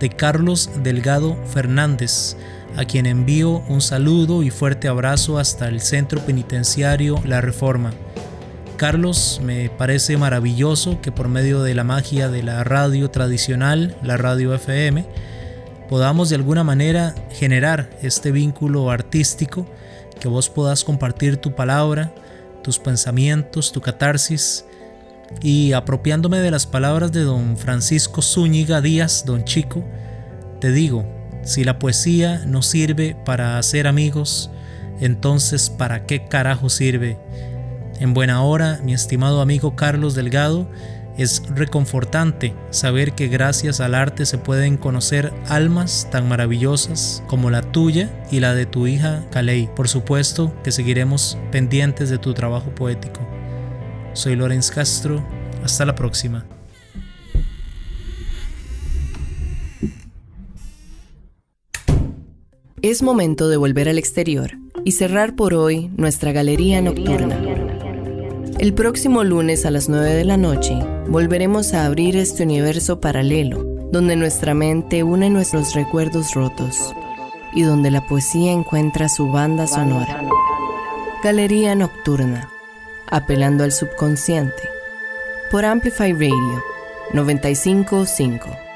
de 0.00 0.10
Carlos 0.10 0.68
Delgado 0.82 1.34
Fernández, 1.46 2.36
a 2.76 2.84
quien 2.84 3.06
envío 3.06 3.62
un 3.68 3.80
saludo 3.80 4.42
y 4.42 4.50
fuerte 4.50 4.88
abrazo 4.88 5.38
hasta 5.38 5.66
el 5.66 5.80
Centro 5.80 6.20
Penitenciario 6.20 7.22
La 7.24 7.40
Reforma. 7.40 7.90
Carlos, 8.76 9.40
me 9.42 9.70
parece 9.70 10.18
maravilloso 10.18 11.00
que 11.00 11.10
por 11.10 11.28
medio 11.28 11.62
de 11.62 11.74
la 11.74 11.84
magia 11.84 12.28
de 12.28 12.42
la 12.42 12.64
radio 12.64 13.10
tradicional, 13.10 13.96
la 14.02 14.18
radio 14.18 14.52
FM, 14.54 15.06
podamos 15.92 16.30
de 16.30 16.36
alguna 16.36 16.64
manera 16.64 17.14
generar 17.32 17.90
este 18.00 18.32
vínculo 18.32 18.90
artístico, 18.90 19.66
que 20.18 20.26
vos 20.26 20.48
puedas 20.48 20.84
compartir 20.84 21.36
tu 21.36 21.54
palabra, 21.54 22.14
tus 22.62 22.78
pensamientos, 22.78 23.72
tu 23.72 23.82
catarsis, 23.82 24.64
y 25.42 25.74
apropiándome 25.74 26.38
de 26.38 26.50
las 26.50 26.64
palabras 26.64 27.12
de 27.12 27.24
don 27.24 27.58
Francisco 27.58 28.22
Zúñiga 28.22 28.80
Díaz, 28.80 29.24
don 29.26 29.44
Chico, 29.44 29.84
te 30.60 30.72
digo, 30.72 31.04
si 31.42 31.62
la 31.62 31.78
poesía 31.78 32.42
no 32.46 32.62
sirve 32.62 33.14
para 33.26 33.58
hacer 33.58 33.86
amigos, 33.86 34.50
entonces 34.98 35.68
¿para 35.68 36.06
qué 36.06 36.26
carajo 36.26 36.70
sirve? 36.70 37.18
En 38.00 38.14
buena 38.14 38.42
hora, 38.42 38.80
mi 38.82 38.94
estimado 38.94 39.42
amigo 39.42 39.76
Carlos 39.76 40.14
Delgado, 40.14 40.70
es 41.18 41.42
reconfortante 41.54 42.54
saber 42.70 43.12
que 43.12 43.28
gracias 43.28 43.80
al 43.80 43.94
arte 43.94 44.26
se 44.26 44.38
pueden 44.38 44.76
conocer 44.76 45.32
almas 45.48 46.08
tan 46.10 46.28
maravillosas 46.28 47.22
como 47.26 47.50
la 47.50 47.62
tuya 47.62 48.10
y 48.30 48.40
la 48.40 48.54
de 48.54 48.66
tu 48.66 48.86
hija 48.86 49.26
Kalei. 49.30 49.68
Por 49.74 49.88
supuesto 49.88 50.54
que 50.64 50.72
seguiremos 50.72 51.38
pendientes 51.50 52.08
de 52.10 52.18
tu 52.18 52.34
trabajo 52.34 52.74
poético. 52.74 53.20
Soy 54.14 54.36
Lorenz 54.36 54.70
Castro. 54.70 55.22
Hasta 55.62 55.84
la 55.84 55.94
próxima. 55.94 56.44
Es 62.82 63.00
momento 63.00 63.48
de 63.48 63.56
volver 63.56 63.88
al 63.88 63.96
exterior 63.96 64.50
y 64.84 64.92
cerrar 64.92 65.36
por 65.36 65.54
hoy 65.54 65.88
nuestra 65.96 66.32
galería 66.32 66.82
nocturna. 66.82 67.91
El 68.58 68.74
próximo 68.74 69.24
lunes 69.24 69.66
a 69.66 69.70
las 69.70 69.88
9 69.88 70.14
de 70.14 70.24
la 70.24 70.36
noche 70.36 70.78
volveremos 71.08 71.74
a 71.74 71.86
abrir 71.86 72.16
este 72.16 72.44
universo 72.44 73.00
paralelo, 73.00 73.64
donde 73.90 74.14
nuestra 74.16 74.54
mente 74.54 75.02
une 75.02 75.30
nuestros 75.30 75.74
recuerdos 75.74 76.34
rotos 76.34 76.94
y 77.54 77.62
donde 77.62 77.90
la 77.90 78.06
poesía 78.06 78.52
encuentra 78.52 79.08
su 79.08 79.28
banda 79.28 79.66
sonora. 79.66 80.22
Galería 81.24 81.74
Nocturna, 81.74 82.50
apelando 83.10 83.64
al 83.64 83.72
subconsciente, 83.72 84.62
por 85.50 85.64
Amplify 85.64 86.12
Radio 86.12 86.62
955 87.12 88.71